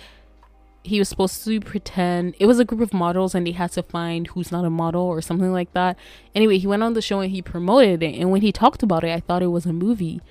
he 0.84 1.00
was 1.00 1.08
supposed 1.08 1.44
to 1.46 1.60
pretend 1.62 2.36
it 2.40 2.46
was 2.46 2.60
a 2.60 2.66
group 2.66 2.82
of 2.82 2.94
models 2.94 3.34
and 3.34 3.48
they 3.48 3.52
had 3.52 3.72
to 3.72 3.84
find 3.84 4.28
who's 4.28 4.52
not 4.52 4.66
a 4.66 4.70
model 4.70 5.02
or 5.02 5.22
something 5.22 5.52
like 5.52 5.72
that. 5.74 5.98
Anyway, 6.36 6.58
he 6.58 6.68
went 6.68 6.84
on 6.84 6.94
the 6.94 7.02
show 7.02 7.22
and 7.22 7.32
he 7.32 7.42
promoted 7.42 8.04
it. 8.04 8.16
And 8.16 8.32
when 8.32 8.42
he 8.42 8.52
talked 8.52 8.84
about 8.84 9.04
it, 9.04 9.12
I 9.12 9.22
thought 9.22 9.42
it 9.42 9.48
was 9.48 9.66
a 9.66 9.74
movie. 9.74 10.22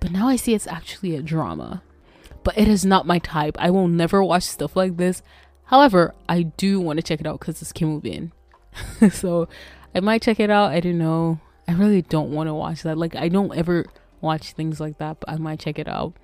But 0.00 0.10
now 0.10 0.28
I 0.28 0.36
see 0.36 0.54
it's 0.54 0.66
actually 0.66 1.14
a 1.14 1.22
drama. 1.22 1.82
But 2.42 2.56
it 2.56 2.68
is 2.68 2.86
not 2.86 3.06
my 3.06 3.18
type. 3.18 3.56
I 3.58 3.70
will 3.70 3.88
never 3.88 4.24
watch 4.24 4.44
stuff 4.44 4.74
like 4.74 4.96
this. 4.96 5.22
However, 5.64 6.14
I 6.28 6.42
do 6.42 6.80
want 6.80 6.98
to 6.98 7.02
check 7.02 7.20
it 7.20 7.26
out 7.26 7.40
because 7.40 7.60
it's 7.60 7.72
Kim 7.72 8.00
Bin. 8.00 8.32
so 9.10 9.48
I 9.94 10.00
might 10.00 10.22
check 10.22 10.40
it 10.40 10.48
out. 10.48 10.70
I 10.70 10.80
don't 10.80 10.98
know. 10.98 11.40
I 11.66 11.72
really 11.72 12.00
don't 12.00 12.30
want 12.30 12.48
to 12.48 12.54
watch 12.54 12.82
that. 12.82 12.96
Like, 12.96 13.14
I 13.14 13.28
don't 13.28 13.54
ever 13.54 13.84
watch 14.22 14.52
things 14.52 14.80
like 14.80 14.96
that, 14.98 15.20
but 15.20 15.28
I 15.28 15.36
might 15.36 15.60
check 15.60 15.78
it 15.78 15.86
out. 15.88 16.14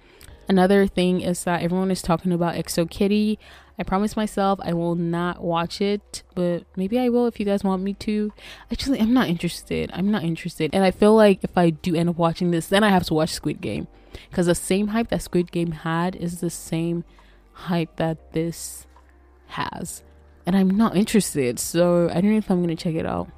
Another 0.49 0.87
thing 0.87 1.21
is 1.21 1.45
that 1.45 1.63
everyone 1.63 1.91
is 1.91 2.03
talking 2.03 2.33
about 2.33 2.55
XO 2.55 2.89
Kitty. 2.89 3.39
I 3.79 3.83
promise 3.83 4.17
myself 4.17 4.61
I 4.63 4.73
will 4.73 4.95
not 4.95 5.43
watch 5.43 5.81
it, 5.81 6.23
but 6.35 6.65
maybe 6.77 6.99
I 6.99 7.09
will 7.09 7.27
if 7.27 7.41
you 7.41 7.47
guys 7.47 7.65
want 7.65 7.83
me 7.83 7.95
to. 7.95 8.33
Actually, 8.71 9.01
I'm 9.01 9.13
not 9.13 9.29
interested. 9.29 9.91
I'm 9.93 10.11
not 10.11 10.23
interested. 10.23 10.71
And 10.73 10.85
I 10.85 10.91
feel 10.91 11.15
like 11.15 11.43
if 11.43 11.57
I 11.59 11.71
do 11.71 11.95
end 11.95 12.09
up 12.09 12.17
watching 12.17 12.51
this, 12.51 12.69
then 12.69 12.85
I 12.85 12.91
have 12.91 13.05
to 13.05 13.15
watch 13.15 13.31
Squid 13.31 13.61
Game. 13.61 13.89
Because 14.31 14.47
the 14.47 14.55
same 14.55 14.89
hype 14.89 15.09
that 15.09 15.23
Squid 15.23 15.51
Game 15.51 15.73
had 15.73 16.15
is 16.15 16.41
the 16.41 16.51
same 16.51 17.05
hype 17.53 17.97
that 17.97 18.33
this 18.33 18.87
has. 19.49 20.05
And 20.47 20.57
I'm 20.57 20.71
not 20.71 20.97
interested. 20.97 21.59
So 21.59 22.09
I 22.11 22.15
don't 22.15 22.31
know 22.31 22.39
if 22.39 22.51
I'm 22.51 22.63
going 22.63 22.77
to 22.77 22.83
check 22.83 22.95
it 22.95 23.07
out. 23.07 23.29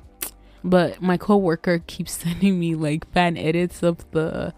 But 0.62 1.00
my 1.00 1.16
coworker 1.16 1.82
keeps 1.86 2.12
sending 2.22 2.60
me 2.60 2.74
like 2.74 3.10
fan 3.12 3.38
edits 3.38 3.82
of 3.82 4.10
the 4.10 4.52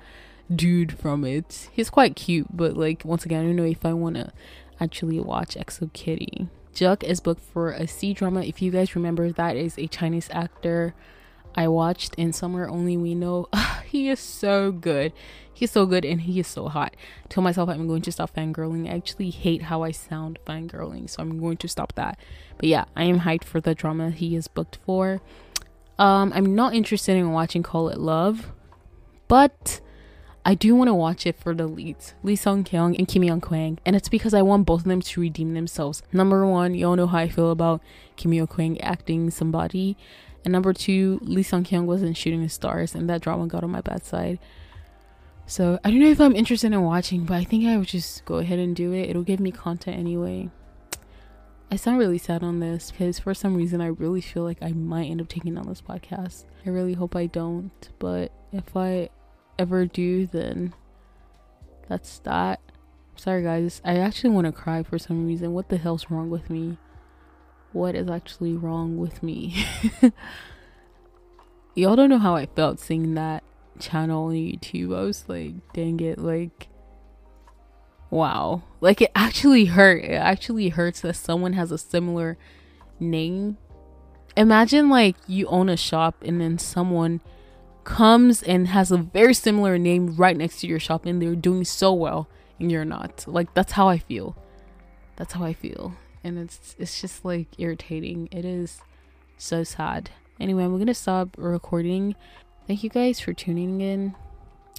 dude 0.53 0.99
from 0.99 1.25
it. 1.25 1.69
He's 1.73 1.91
quite 1.91 2.17
cute, 2.17 2.49
but 2.51 2.77
like 2.77 3.05
once 3.05 3.25
again, 3.25 3.43
I 3.43 3.47
don't 3.47 3.57
know 3.57 3.65
if 3.65 3.85
I 3.85 3.93
want 3.93 4.17
to 4.17 4.33
actually 4.81 5.21
watch 5.21 5.55
XO 5.55 5.93
Kitty. 5.93 6.49
Juk 6.75 7.03
is 7.03 7.21
booked 7.21 7.43
for 7.43 7.73
a 7.73 7.87
C 7.87 8.13
drama. 8.13 8.43
If 8.43 8.63
you 8.63 8.71
guys 8.71 8.95
remember, 8.95 9.33
that 9.33 9.57
is 9.57 9.79
a 9.79 9.87
Chinese 9.87 10.29
actor 10.33 10.95
I 11.55 11.67
watched 11.67 12.15
in 12.15 12.33
Somewhere 12.33 12.69
Only 12.69 12.97
We 12.97 13.15
Know. 13.15 13.49
he 13.85 14.09
is 14.09 14.21
so 14.21 14.71
good. 14.71 15.13
He's 15.53 15.73
so 15.73 15.87
good 15.87 16.05
and 16.05 16.21
he 16.21 16.39
is 16.39 16.47
so 16.47 16.69
hot. 16.69 16.95
I 17.25 17.27
told 17.29 17.43
myself 17.43 17.69
I'm 17.69 17.89
going 17.89 18.03
to 18.03 18.13
stop 18.13 18.33
fangirling. 18.33 18.89
I 18.89 18.95
actually 18.95 19.31
hate 19.31 19.63
how 19.63 19.83
I 19.83 19.91
sound 19.91 20.39
fangirling, 20.47 21.11
so 21.11 21.21
I'm 21.21 21.41
going 21.41 21.57
to 21.57 21.69
stop 21.69 21.95
that. 21.97 22.17
But 22.59 22.69
yeah, 22.69 22.85
I 22.95 23.05
am 23.05 23.21
hyped 23.21 23.43
for 23.43 23.61
the 23.61 23.75
drama 23.75 24.11
he 24.11 24.37
is 24.37 24.47
booked 24.47 24.79
for. 24.87 25.21
Um, 25.99 26.33
I'm 26.33 26.55
not 26.55 26.75
interested 26.75 27.17
in 27.17 27.33
watching 27.33 27.65
Call 27.65 27.89
It 27.89 27.99
Love, 27.99 28.53
but 29.27 29.81
I 30.49 30.55
do 30.55 30.75
want 30.75 30.89
to 30.89 30.95
watch 30.95 31.27
it 31.27 31.39
for 31.39 31.55
the 31.55 31.67
leads, 31.67 32.15
Lee 32.23 32.35
Sung 32.35 32.65
Kyung 32.65 32.97
and 32.97 33.07
Kim 33.07 33.23
Young 33.23 33.39
Kwang, 33.39 33.79
and 33.85 33.95
it's 33.95 34.09
because 34.09 34.33
I 34.33 34.41
want 34.41 34.65
both 34.65 34.81
of 34.81 34.87
them 34.87 35.03
to 35.03 35.21
redeem 35.21 35.53
themselves. 35.53 36.03
Number 36.11 36.47
one, 36.47 36.73
y'all 36.73 36.97
know 36.97 37.07
how 37.07 37.19
I 37.19 37.29
feel 37.29 37.51
about 37.51 37.83
Kim 38.17 38.33
Young 38.33 38.47
Kwang 38.47 38.81
acting 38.81 39.29
somebody, 39.29 39.95
and 40.47 40.53
number 40.53 40.73
two, 40.73 41.19
Lee 41.21 41.43
Sung 41.43 41.65
Kyung 41.65 41.87
wasn't 41.87 42.17
shooting 42.17 42.41
the 42.41 42.49
stars, 42.49 42.95
and 42.95 43.11
that 43.11 43.21
drama 43.21 43.47
got 43.47 43.63
on 43.63 43.69
my 43.71 43.83
bad 43.83 44.07
side. 44.07 44.39
So 45.45 45.79
I 45.85 45.91
don't 45.91 46.01
know 46.01 46.09
if 46.09 46.19
I'm 46.19 46.35
interested 46.35 46.73
in 46.73 46.81
watching, 46.81 47.27
but 47.27 47.35
I 47.35 47.45
think 47.45 47.67
I 47.67 47.77
would 47.77 47.89
just 47.89 48.25
go 48.25 48.37
ahead 48.37 48.59
and 48.59 48.75
do 48.75 48.95
it. 48.95 49.11
It'll 49.11 49.25
give 49.25 49.41
me 49.41 49.51
content 49.51 49.99
anyway. 49.99 50.49
I 51.71 51.77
sound 51.77 51.99
really 51.99 52.17
sad 52.17 52.43
on 52.43 52.61
this 52.61 52.91
because 52.91 53.19
for 53.19 53.35
some 53.35 53.55
reason 53.55 53.83
I 53.83 53.89
really 53.89 54.23
feel 54.23 54.45
like 54.45 54.63
I 54.63 54.73
might 54.73 55.11
end 55.11 55.21
up 55.21 55.29
taking 55.29 55.59
on 55.59 55.69
this 55.69 55.83
podcast. 55.83 56.47
I 56.65 56.71
really 56.71 56.95
hope 56.95 57.15
I 57.15 57.27
don't, 57.27 57.91
but 57.99 58.33
if 58.51 58.75
I 58.75 59.11
ever 59.59 59.87
do, 59.87 60.27
then 60.27 60.75
that's 61.89 62.19
that. 62.21 62.61
Sorry, 63.17 63.43
guys. 63.43 63.81
I 63.85 63.97
actually 63.99 64.31
want 64.31 64.47
to 64.47 64.53
cry 64.53 64.83
for 64.83 64.99
some 64.99 65.27
reason. 65.27 65.53
What 65.53 65.69
the 65.69 65.77
hell's 65.77 66.11
wrong 66.11 66.31
with 66.31 66.49
me? 66.49 66.79
What 67.73 67.95
is 67.95 68.09
actually 68.09 68.55
wrong 68.55 68.97
with 68.97 69.23
me? 69.23 69.65
Y'all 71.75 71.97
don't 71.97 72.11
know 72.11 72.19
how 72.19 72.35
I 72.37 72.47
felt 72.47 72.81
seeing 72.81 73.15
that 73.15 73.43
channel 73.79 74.27
on 74.27 74.35
YouTube. 74.35 74.97
I 74.97 75.03
was 75.03 75.29
like, 75.29 75.55
dang 75.73 76.01
it, 76.01 76.19
like, 76.19 76.69
wow. 78.11 78.63
Like, 78.81 79.03
it 79.03 79.13
actually 79.15 79.67
hurt. 79.67 80.05
It 80.05 80.15
actually 80.15 80.71
hurts 80.71 81.01
that 81.03 81.17
someone 81.17 81.53
has 81.55 81.71
a 81.71 81.79
similar 81.79 82.37
name. 83.01 83.59
Imagine, 84.37 84.89
like, 84.89 85.17
you 85.27 85.47
own 85.49 85.69
a 85.69 85.77
shop 85.77 86.17
and 86.25 86.41
then 86.41 86.59
someone 86.59 87.21
comes 87.89 88.43
and 88.43 88.69
has 88.69 88.93
a 88.93 88.99
very 88.99 89.33
similar 89.33 89.79
name 89.79 90.15
right 90.15 90.37
next 90.37 90.61
to 90.61 90.67
your 90.67 90.79
shop 90.79 91.07
and 91.07 91.23
they're 91.23 91.35
doing 91.35 91.65
so 91.65 91.91
well 91.91 92.29
and 92.61 92.71
you're 92.71 92.85
not. 92.85 93.25
Like 93.27 93.55
that's 93.55 93.73
how 93.73 93.89
I 93.89 93.97
feel. 93.97 94.37
That's 95.17 95.33
how 95.33 95.43
I 95.43 95.55
feel. 95.55 95.95
And 96.23 96.39
it's 96.39 96.77
it's 96.79 97.01
just 97.01 97.25
like 97.25 97.49
irritating. 97.57 98.29
It 98.31 98.45
is 98.45 98.83
so 99.39 99.65
sad. 99.65 100.11
Anyway, 100.39 100.65
I'm 100.65 100.79
gonna 100.79 100.93
stop 100.93 101.31
recording. 101.39 102.15
Thank 102.67 102.85
you 102.85 102.91
guys 102.91 103.21
for 103.21 103.33
tuning 103.33 103.81
in. 103.81 104.15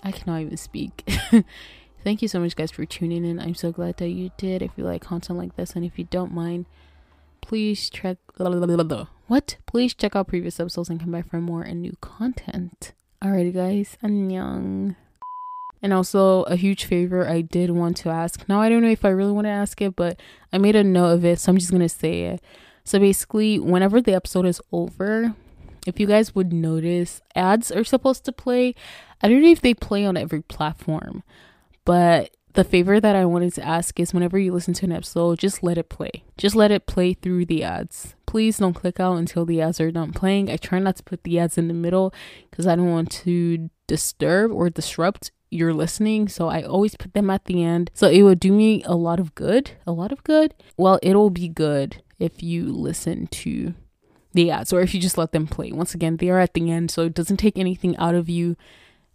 I 0.04 0.12
cannot 0.12 0.41
even 0.41 0.58
speak. 0.58 1.10
Thank 2.04 2.22
you 2.22 2.28
so 2.28 2.39
much 2.39 2.56
guys 2.56 2.69
for 2.69 2.86
tuning 2.86 3.26
in. 3.26 3.39
I'm 3.39 3.56
so 3.56 3.72
glad 3.72 3.98
that 3.98 4.10
you 4.10 4.30
did. 4.38 4.62
If 4.62 4.72
you 4.78 4.84
like 4.84 5.02
content 5.02 5.39
like 5.39 5.56
this 5.56 5.76
and 5.76 5.84
if 5.84 5.98
you 5.98 6.06
don't 6.06 6.32
mind, 6.32 6.67
please 7.41 7.89
check 7.89 8.17
what? 9.28 9.58
Please 9.65 9.95
check 9.95 10.15
out 10.15 10.28
previous 10.28 10.60
episodes 10.60 10.89
and 10.89 11.00
come 11.00 11.12
back 11.12 11.28
for 11.28 11.41
more 11.41 11.63
and 11.63 11.82
new 11.82 11.98
content. 12.02 12.93
Alrighty, 13.21 13.53
guys, 13.53 13.97
annyeong. 14.01 14.95
And 15.82 15.93
also, 15.93 16.43
a 16.43 16.55
huge 16.55 16.86
favor 16.86 17.27
I 17.27 17.41
did 17.41 17.69
want 17.71 17.97
to 17.97 18.10
ask. 18.10 18.47
Now, 18.47 18.62
I 18.62 18.69
don't 18.69 18.82
know 18.82 18.89
if 18.89 19.03
I 19.03 19.10
really 19.10 19.34
want 19.34 19.45
to 19.45 19.51
ask 19.51 19.82
it, 19.82 19.97
but 19.97 20.19
I 20.53 20.58
made 20.58 20.77
a 20.77 20.86
note 20.86 21.12
of 21.12 21.25
it, 21.25 21.39
so 21.39 21.51
I'm 21.51 21.58
just 21.58 21.71
gonna 21.71 21.89
say 21.89 22.23
it. 22.23 22.41
So, 22.86 22.97
basically, 22.97 23.60
whenever 23.60 23.99
the 23.99 24.13
episode 24.13 24.45
is 24.45 24.62
over, 24.71 25.36
if 25.86 25.99
you 25.99 26.08
guys 26.08 26.34
would 26.34 26.53
notice, 26.53 27.21
ads 27.36 27.71
are 27.71 27.84
supposed 27.84 28.23
to 28.23 28.32
play. 28.32 28.73
I 29.21 29.27
don't 29.27 29.41
know 29.41 29.51
if 29.51 29.62
they 29.62 29.73
play 29.73 30.05
on 30.05 30.15
every 30.15 30.41
platform, 30.41 31.23
but 31.84 32.36
the 32.53 32.63
favor 32.63 33.01
that 33.01 33.15
I 33.17 33.25
wanted 33.25 33.53
to 33.55 33.65
ask 33.65 33.99
is 33.99 34.13
whenever 34.13 34.39
you 34.39 34.53
listen 34.53 34.73
to 34.75 34.86
an 34.86 34.93
episode, 34.93 35.39
just 35.39 35.62
let 35.62 35.77
it 35.77 35.89
play. 35.89 36.23
Just 36.38 36.55
let 36.55 36.71
it 36.71 36.88
play 36.88 37.13
through 37.13 37.45
the 37.45 37.63
ads. 37.63 38.15
Please 38.30 38.60
don't 38.60 38.76
click 38.76 39.00
out 39.00 39.18
until 39.18 39.44
the 39.44 39.60
ads 39.60 39.82
are 39.82 39.89
done 39.89 40.13
playing. 40.13 40.52
I 40.52 40.58
try 40.58 40.78
not 40.78 40.98
to 40.98 41.04
put 41.04 41.24
the 41.24 41.39
ads 41.39 41.58
in 41.58 41.68
the 41.68 41.74
middle 41.74 42.13
because 42.48 42.68
I 42.68 42.76
don't 42.76 42.92
want 42.92 43.12
to 43.24 43.72
disturb 43.88 44.52
or 44.52 44.70
disrupt 44.70 45.32
your 45.50 45.74
listening. 45.74 46.28
So 46.28 46.48
I 46.48 46.62
always 46.62 46.96
put 46.96 47.15
them 47.15 47.32
at 47.32 47.46
the 47.46 47.63
end. 47.63 47.89
So 47.96 48.08
it 48.08 48.22
would 48.22 48.39
do 48.39 48.52
me 48.52 48.84
a 48.84 48.94
lot 48.96 49.20
of 49.20 49.34
good. 49.34 49.72
A 49.88 49.92
lot 49.92 50.12
of 50.12 50.24
good. 50.24 50.54
Well, 50.78 51.00
it'll 51.02 51.32
be 51.32 51.48
good 51.48 52.04
if 52.20 52.44
you 52.44 52.72
listen 52.72 53.26
to 53.28 53.74
the 54.34 54.52
ads 54.52 54.72
or 54.72 54.82
if 54.82 54.94
you 54.94 55.02
just 55.02 55.18
let 55.18 55.32
them 55.32 55.48
play. 55.48 55.72
Once 55.72 55.96
again, 55.96 56.18
they 56.18 56.30
are 56.30 56.39
at 56.39 56.54
the 56.54 56.70
end, 56.70 56.92
so 56.92 57.06
it 57.06 57.15
doesn't 57.15 57.38
take 57.38 57.58
anything 57.58 57.98
out 57.98 58.13
of 58.13 58.30
you 58.30 58.56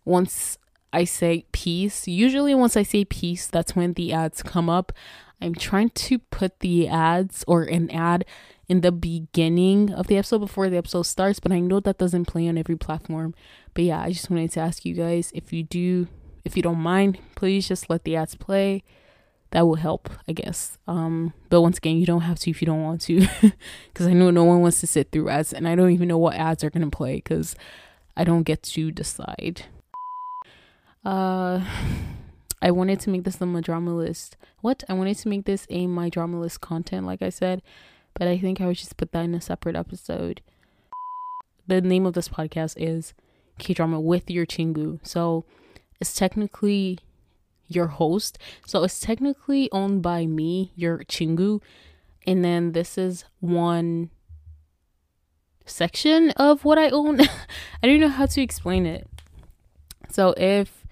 once 0.04 0.58
I 0.92 1.04
say 1.04 1.44
peace, 1.50 2.06
usually 2.06 2.54
once 2.54 2.76
I 2.76 2.84
say 2.84 3.04
peace, 3.04 3.48
that's 3.48 3.74
when 3.74 3.94
the 3.94 4.12
ads 4.12 4.44
come 4.44 4.70
up. 4.70 4.92
I'm 5.40 5.54
trying 5.54 5.90
to 5.90 6.18
put 6.18 6.60
the 6.60 6.88
ads 6.88 7.44
or 7.46 7.64
an 7.64 7.90
ad 7.90 8.24
in 8.68 8.80
the 8.80 8.92
beginning 8.92 9.92
of 9.92 10.06
the 10.06 10.16
episode 10.16 10.38
before 10.38 10.70
the 10.70 10.76
episode 10.76 11.02
starts, 11.02 11.40
but 11.40 11.52
I 11.52 11.60
know 11.60 11.80
that 11.80 11.98
doesn't 11.98 12.26
play 12.26 12.48
on 12.48 12.56
every 12.56 12.76
platform. 12.76 13.34
But 13.74 13.84
yeah, 13.84 14.00
I 14.00 14.10
just 14.10 14.30
wanted 14.30 14.52
to 14.52 14.60
ask 14.60 14.84
you 14.84 14.94
guys 14.94 15.30
if 15.34 15.52
you 15.52 15.62
do, 15.62 16.08
if 16.44 16.56
you 16.56 16.62
don't 16.62 16.78
mind, 16.78 17.18
please 17.34 17.68
just 17.68 17.90
let 17.90 18.04
the 18.04 18.16
ads 18.16 18.34
play. 18.34 18.82
That 19.50 19.66
will 19.66 19.76
help, 19.76 20.10
I 20.26 20.32
guess. 20.32 20.78
Um, 20.88 21.32
but 21.48 21.60
once 21.60 21.78
again, 21.78 21.98
you 21.98 22.06
don't 22.06 22.22
have 22.22 22.40
to 22.40 22.50
if 22.50 22.60
you 22.60 22.66
don't 22.66 22.82
want 22.82 23.02
to, 23.02 23.20
because 23.92 24.06
I 24.06 24.12
know 24.12 24.30
no 24.30 24.44
one 24.44 24.60
wants 24.60 24.80
to 24.80 24.86
sit 24.86 25.12
through 25.12 25.28
ads, 25.28 25.52
and 25.52 25.68
I 25.68 25.76
don't 25.76 25.90
even 25.90 26.08
know 26.08 26.18
what 26.18 26.34
ads 26.34 26.64
are 26.64 26.70
gonna 26.70 26.90
play 26.90 27.16
because 27.16 27.54
I 28.16 28.24
don't 28.24 28.42
get 28.42 28.62
to 28.62 28.90
decide. 28.90 29.66
Uh, 31.04 31.62
I 32.64 32.70
wanted 32.70 32.98
to 33.00 33.10
make 33.10 33.24
this 33.24 33.42
a 33.42 33.46
my 33.46 33.60
drama 33.60 33.94
list. 33.94 34.38
What? 34.62 34.84
I 34.88 34.94
wanted 34.94 35.18
to 35.18 35.28
make 35.28 35.44
this 35.44 35.66
a 35.68 35.86
my 35.86 36.08
drama 36.08 36.40
list 36.40 36.62
content, 36.62 37.04
like 37.04 37.20
I 37.20 37.28
said, 37.28 37.60
but 38.14 38.26
I 38.26 38.38
think 38.38 38.58
I 38.58 38.66
would 38.66 38.78
just 38.78 38.96
put 38.96 39.12
that 39.12 39.26
in 39.26 39.34
a 39.34 39.40
separate 39.42 39.76
episode. 39.76 40.40
The 41.66 41.82
name 41.82 42.06
of 42.06 42.14
this 42.14 42.30
podcast 42.30 42.76
is 42.78 43.12
K 43.58 43.74
drama 43.74 44.00
with 44.00 44.30
your 44.30 44.46
Chingu. 44.46 44.98
So 45.06 45.44
it's 46.00 46.14
technically 46.14 47.00
your 47.68 47.88
host. 47.88 48.38
So 48.66 48.82
it's 48.82 48.98
technically 48.98 49.70
owned 49.70 50.00
by 50.00 50.24
me, 50.24 50.72
your 50.74 51.00
Chingu. 51.00 51.60
And 52.26 52.42
then 52.42 52.72
this 52.72 52.96
is 52.96 53.26
one 53.40 54.08
section 55.66 56.30
of 56.30 56.64
what 56.64 56.78
I 56.78 56.88
own. 56.88 57.20
I 57.82 57.86
don't 57.86 58.00
know 58.00 58.08
how 58.08 58.24
to 58.24 58.40
explain 58.40 58.86
it. 58.86 59.06
So 60.08 60.32
if 60.38 60.83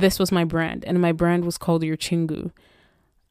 this 0.00 0.18
was 0.18 0.32
my 0.32 0.44
brand, 0.44 0.84
and 0.84 1.00
my 1.00 1.12
brand 1.12 1.44
was 1.44 1.58
called 1.58 1.82
Your 1.82 1.96
Chingu. 1.96 2.52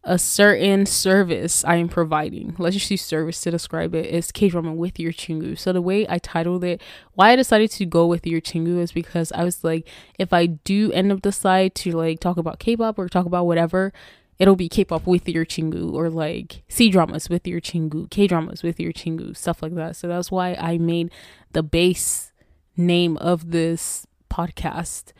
A 0.03 0.17
certain 0.17 0.86
service 0.86 1.65
I 1.65 1.75
am 1.75 1.89
providing, 1.89 2.56
let's 2.58 2.75
just 2.77 2.89
use 2.89 3.01
service 3.01 3.41
to 3.41 3.51
describe 3.51 3.93
it, 3.93 4.06
is 4.06 4.32
K 4.32 4.47
drama 4.47 4.73
with 4.73 4.99
your 4.99 5.12
Chingu. 5.12 5.60
So 5.60 5.73
the 5.73 5.82
way 5.82 6.06
I 6.08 6.17
titled 6.17 6.63
it, 6.63 6.82
why 7.13 7.32
I 7.32 7.36
decided 7.36 7.71
to 7.71 7.86
go 7.86 8.06
with 8.06 8.25
your 8.25 8.39
Chingu 8.39 8.80
is 8.80 8.93
because 8.93 9.34
I 9.34 9.43
was 9.43 9.65
like, 9.65 9.86
if 10.17 10.32
I 10.32 10.45
do 10.45 10.93
end 10.93 11.12
up 11.12 11.21
decide 11.21 11.75
to 11.75 11.91
like 11.91 12.21
talk 12.21 12.38
about 12.38 12.60
K-pop 12.60 12.97
or 12.97 13.10
talk 13.10 13.25
about 13.25 13.47
whatever, 13.47 13.91
it'll 14.39 14.56
be 14.56 14.69
K-pop 14.69 15.06
with 15.06 15.27
your 15.27 15.43
Chingu 15.43 15.91
or 15.91 16.10
like 16.10 16.63
C 16.69 16.89
dramas 16.89 17.27
with 17.27 17.45
your 17.45 17.60
Chingu, 17.60 18.10
K 18.10 18.27
dramas 18.27 18.63
with 18.63 18.80
your 18.80 18.93
Chingu, 18.93 19.36
stuff 19.36 19.62
like 19.62 19.75
that. 19.75 19.97
So 19.97 20.08
that's 20.08 20.32
why 20.32 20.53
I 20.53 20.77
made 20.77 21.12
the 21.51 21.63
base 21.63 22.32
name 22.77 23.17
of 23.17 23.51
this 23.51 24.08
podcast 24.30 25.12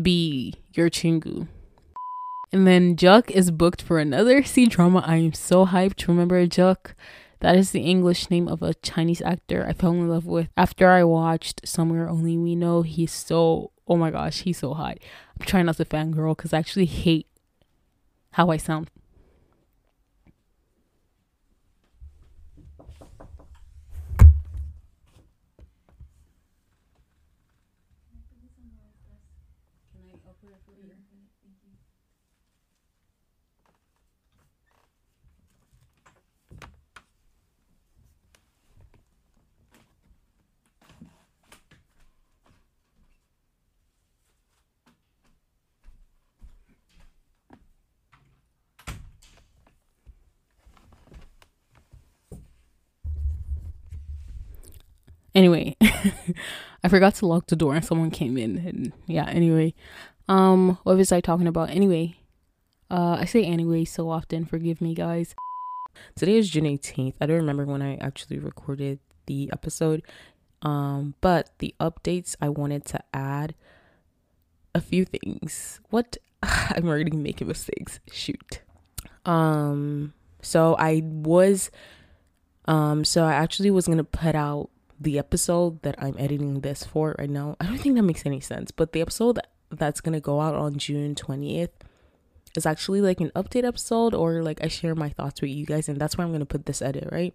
be 0.00 0.54
your 0.72 0.90
Chingu. 0.90 1.48
And 2.52 2.66
then 2.66 2.96
Juk 2.96 3.30
is 3.30 3.50
booked 3.50 3.82
for 3.82 3.98
another 3.98 4.42
C 4.44 4.66
drama. 4.66 5.02
I 5.06 5.16
am 5.16 5.32
so 5.32 5.66
hyped. 5.66 6.06
Remember 6.08 6.46
Juk? 6.46 6.94
That 7.40 7.56
is 7.56 7.70
the 7.70 7.80
English 7.80 8.30
name 8.30 8.48
of 8.48 8.62
a 8.62 8.74
Chinese 8.74 9.22
actor 9.22 9.64
I 9.64 9.72
fell 9.72 9.92
in 9.92 10.08
love 10.08 10.26
with 10.26 10.48
after 10.56 10.88
I 10.88 11.04
watched 11.04 11.68
Somewhere 11.68 12.08
Only 12.08 12.36
We 12.36 12.56
Know. 12.56 12.82
He's 12.82 13.12
so, 13.12 13.70
oh 13.86 13.96
my 13.96 14.10
gosh, 14.10 14.40
he's 14.42 14.58
so 14.58 14.74
hot. 14.74 14.98
I'm 15.38 15.46
trying 15.46 15.66
not 15.66 15.76
to 15.76 15.84
fangirl 15.84 16.36
because 16.36 16.52
I 16.52 16.58
actually 16.58 16.86
hate 16.86 17.28
how 18.32 18.50
I 18.50 18.56
sound. 18.56 18.90
Anyway, 55.38 55.76
I 55.80 56.88
forgot 56.88 57.14
to 57.16 57.26
lock 57.26 57.46
the 57.46 57.54
door 57.54 57.74
and 57.76 57.84
someone 57.84 58.10
came 58.10 58.36
in 58.36 58.58
and 58.58 58.92
yeah, 59.06 59.28
anyway. 59.28 59.72
Um 60.28 60.78
what 60.82 60.96
was 60.96 61.10
I 61.10 61.20
talking 61.20 61.46
about? 61.46 61.70
Anyway, 61.70 62.16
uh 62.90 63.16
I 63.20 63.24
say 63.24 63.44
anyway 63.44 63.84
so 63.84 64.10
often, 64.10 64.44
forgive 64.44 64.80
me 64.80 64.94
guys. 64.94 65.34
Today 66.14 66.36
is 66.36 66.50
June 66.50 66.64
18th. 66.64 67.14
I 67.20 67.26
don't 67.26 67.36
remember 67.36 67.64
when 67.64 67.82
I 67.82 67.96
actually 67.96 68.38
recorded 68.38 69.00
the 69.26 69.50
episode. 69.52 70.02
Um 70.62 71.14
but 71.20 71.50
the 71.58 71.74
updates 71.80 72.36
I 72.40 72.50
wanted 72.50 72.84
to 72.86 73.00
add 73.14 73.54
a 74.74 74.80
few 74.80 75.04
things. 75.04 75.80
What 75.90 76.18
I'm 76.42 76.86
already 76.86 77.16
making 77.16 77.48
mistakes. 77.48 78.00
Shoot. 78.12 78.60
Um 79.24 80.12
so 80.42 80.76
I 80.78 81.02
was 81.04 81.70
um 82.66 83.04
so 83.04 83.24
I 83.24 83.32
actually 83.32 83.70
was 83.70 83.86
to 83.86 84.04
put 84.04 84.34
out 84.34 84.68
the 85.00 85.18
episode 85.18 85.82
that 85.82 85.94
I'm 85.98 86.16
editing 86.18 86.60
this 86.60 86.84
for 86.84 87.14
right 87.18 87.30
now, 87.30 87.56
I 87.60 87.66
don't 87.66 87.78
think 87.78 87.94
that 87.94 88.02
makes 88.02 88.26
any 88.26 88.40
sense, 88.40 88.70
but 88.70 88.92
the 88.92 89.00
episode 89.00 89.38
that's 89.70 90.00
gonna 90.00 90.20
go 90.20 90.40
out 90.40 90.54
on 90.54 90.78
June 90.78 91.14
20th 91.14 91.70
is 92.56 92.66
actually 92.66 93.00
like 93.00 93.20
an 93.20 93.30
update 93.36 93.64
episode 93.64 94.14
or 94.14 94.42
like 94.42 94.62
I 94.62 94.68
share 94.68 94.94
my 94.94 95.10
thoughts 95.10 95.40
with 95.40 95.50
you 95.50 95.66
guys, 95.66 95.88
and 95.88 96.00
that's 96.00 96.16
where 96.16 96.26
I'm 96.26 96.32
gonna 96.32 96.46
put 96.46 96.66
this 96.66 96.82
edit, 96.82 97.08
right? 97.12 97.34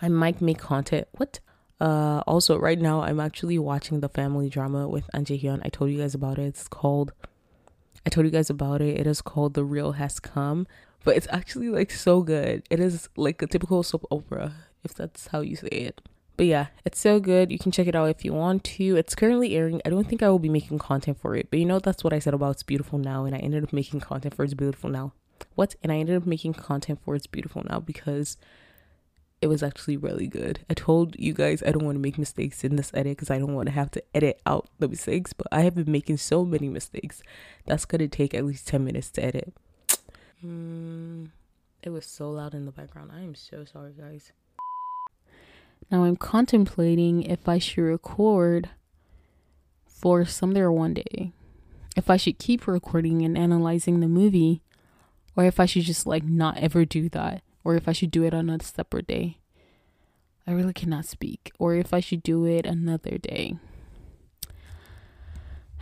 I 0.00 0.08
might 0.08 0.40
make 0.40 0.58
content. 0.58 1.08
What? 1.12 1.40
Uh, 1.80 2.22
also, 2.26 2.56
right 2.58 2.78
now 2.78 3.02
I'm 3.02 3.18
actually 3.18 3.58
watching 3.58 4.00
the 4.00 4.08
family 4.08 4.48
drama 4.48 4.88
with 4.88 5.10
An 5.12 5.24
Hyun. 5.24 5.60
I 5.64 5.68
told 5.68 5.90
you 5.90 5.98
guys 5.98 6.14
about 6.14 6.38
it. 6.38 6.44
It's 6.44 6.68
called. 6.68 7.12
I 8.06 8.10
told 8.10 8.24
you 8.24 8.32
guys 8.32 8.50
about 8.50 8.80
it. 8.80 9.00
It 9.00 9.06
is 9.06 9.20
called 9.20 9.54
The 9.54 9.64
Real 9.64 9.92
Has 9.92 10.20
Come, 10.20 10.66
but 11.04 11.16
it's 11.16 11.28
actually 11.30 11.68
like 11.68 11.90
so 11.90 12.22
good. 12.22 12.62
It 12.70 12.80
is 12.80 13.08
like 13.16 13.42
a 13.42 13.46
typical 13.46 13.82
soap 13.82 14.06
opera, 14.10 14.54
if 14.84 14.94
that's 14.94 15.28
how 15.28 15.40
you 15.40 15.56
say 15.56 15.68
it. 15.68 16.00
But 16.36 16.46
yeah, 16.46 16.66
it's 16.84 16.98
so 16.98 17.20
good. 17.20 17.52
You 17.52 17.58
can 17.58 17.72
check 17.72 17.86
it 17.86 17.94
out 17.94 18.08
if 18.08 18.24
you 18.24 18.32
want 18.32 18.64
to. 18.64 18.96
It's 18.96 19.14
currently 19.14 19.54
airing. 19.54 19.82
I 19.84 19.90
don't 19.90 20.08
think 20.08 20.22
I 20.22 20.30
will 20.30 20.38
be 20.38 20.48
making 20.48 20.78
content 20.78 21.18
for 21.20 21.36
it, 21.36 21.48
but 21.50 21.58
you 21.58 21.66
know 21.66 21.78
that's 21.78 22.02
what 22.02 22.12
I 22.12 22.18
said 22.18 22.34
about 22.34 22.52
It's 22.52 22.62
Beautiful 22.62 22.98
Now, 22.98 23.24
and 23.24 23.34
I 23.34 23.38
ended 23.38 23.62
up 23.62 23.72
making 23.72 24.00
content 24.00 24.34
for 24.34 24.44
It's 24.44 24.54
Beautiful 24.54 24.90
Now. 24.90 25.12
What? 25.54 25.74
And 25.82 25.92
I 25.92 25.96
ended 25.96 26.16
up 26.16 26.26
making 26.26 26.54
content 26.54 27.00
for 27.04 27.14
It's 27.14 27.26
Beautiful 27.26 27.64
Now 27.68 27.80
because 27.80 28.38
it 29.42 29.48
was 29.48 29.62
actually 29.62 29.96
really 29.96 30.28
good. 30.28 30.60
I 30.70 30.74
told 30.74 31.18
you 31.18 31.34
guys 31.34 31.62
I 31.66 31.72
don't 31.72 31.84
want 31.84 31.96
to 31.96 32.00
make 32.00 32.16
mistakes 32.16 32.62
in 32.62 32.76
this 32.76 32.92
edit 32.94 33.16
because 33.16 33.30
I 33.30 33.38
don't 33.38 33.54
want 33.54 33.66
to 33.66 33.74
have 33.74 33.90
to 33.90 34.02
edit 34.14 34.40
out 34.46 34.68
the 34.78 34.88
mistakes, 34.88 35.32
but 35.32 35.48
I 35.50 35.62
have 35.62 35.74
been 35.74 35.90
making 35.90 36.18
so 36.18 36.44
many 36.44 36.68
mistakes. 36.68 37.22
That's 37.66 37.84
gonna 37.84 38.06
take 38.06 38.34
at 38.34 38.44
least 38.44 38.68
10 38.68 38.84
minutes 38.84 39.10
to 39.10 39.24
edit. 39.24 39.52
Mm, 40.44 41.30
it 41.82 41.90
was 41.90 42.06
so 42.06 42.30
loud 42.30 42.54
in 42.54 42.66
the 42.66 42.72
background. 42.72 43.10
I 43.12 43.20
am 43.20 43.34
so 43.34 43.64
sorry, 43.64 43.92
guys. 43.98 44.32
Now 45.92 46.04
I'm 46.04 46.16
contemplating 46.16 47.22
if 47.22 47.46
I 47.46 47.58
should 47.58 47.82
record 47.82 48.70
for 49.84 50.24
Someday 50.24 50.64
One 50.64 50.94
Day. 50.94 51.32
If 51.94 52.08
I 52.08 52.16
should 52.16 52.38
keep 52.38 52.66
recording 52.66 53.20
and 53.20 53.36
analyzing 53.36 54.00
the 54.00 54.08
movie, 54.08 54.62
or 55.36 55.44
if 55.44 55.60
I 55.60 55.66
should 55.66 55.82
just 55.82 56.06
like 56.06 56.24
not 56.24 56.56
ever 56.56 56.86
do 56.86 57.10
that, 57.10 57.42
or 57.62 57.76
if 57.76 57.88
I 57.88 57.92
should 57.92 58.10
do 58.10 58.24
it 58.24 58.32
on 58.32 58.48
a 58.48 58.62
separate 58.62 59.06
day. 59.06 59.36
I 60.46 60.52
really 60.52 60.72
cannot 60.72 61.04
speak. 61.04 61.52
Or 61.58 61.74
if 61.74 61.92
I 61.92 62.00
should 62.00 62.22
do 62.22 62.46
it 62.46 62.64
another 62.64 63.18
day. 63.18 63.56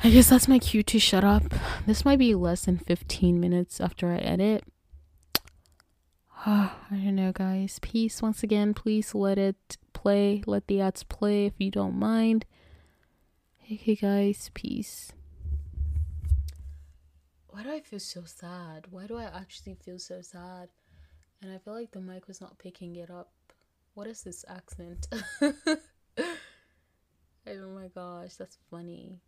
I 0.03 0.11
guess 0.11 0.29
that's 0.29 0.49
my 0.49 0.59
cue 0.59 0.83
to 0.83 0.99
shut 0.99 1.23
up. 1.23 1.55
This 1.87 2.05
might 2.05 2.19
be 2.19 2.35
less 2.35 2.65
than 2.65 2.79
15 2.79 3.39
minutes 3.39 3.81
after 3.81 4.09
I 4.09 4.17
edit. 4.17 4.65
I 6.47 6.73
don't 6.91 7.15
know, 7.15 7.31
guys. 7.31 7.79
Peace 7.81 8.21
once 8.21 8.43
again. 8.43 8.75
Please 8.75 9.15
let 9.15 9.39
it 9.39 9.77
play. 10.01 10.43
Let 10.47 10.67
the 10.67 10.81
ads 10.81 11.03
play 11.03 11.47
if 11.47 11.55
you 11.59 11.71
don't 11.71 11.99
mind. 11.99 12.47
Okay, 13.71 13.95
guys. 13.95 14.51
Peace. 14.55 15.13
Why 17.49 17.63
do 17.65 17.71
I 17.71 17.81
feel 17.81 18.01
so 18.01 18.23
sad? 18.25 18.87
Why 18.91 19.07
do 19.07 19.17
I 19.17 19.25
actually 19.25 19.75
feel 19.75 19.99
so 19.99 20.23
sad? 20.23 20.69
And 21.43 21.53
I 21.53 21.59
feel 21.59 21.75
like 21.75 21.91
the 21.91 22.01
mic 22.01 22.29
was 22.29 22.41
not 22.41 22.59
picking 22.59 22.97
it 22.97 23.11
up. 23.11 23.31
What 23.95 24.07
is 24.07 24.23
this 24.23 24.45
accent? 24.49 25.09
oh 25.43 25.59
my 27.47 27.89
gosh, 27.95 28.37
that's 28.37 28.59
funny. 28.71 29.21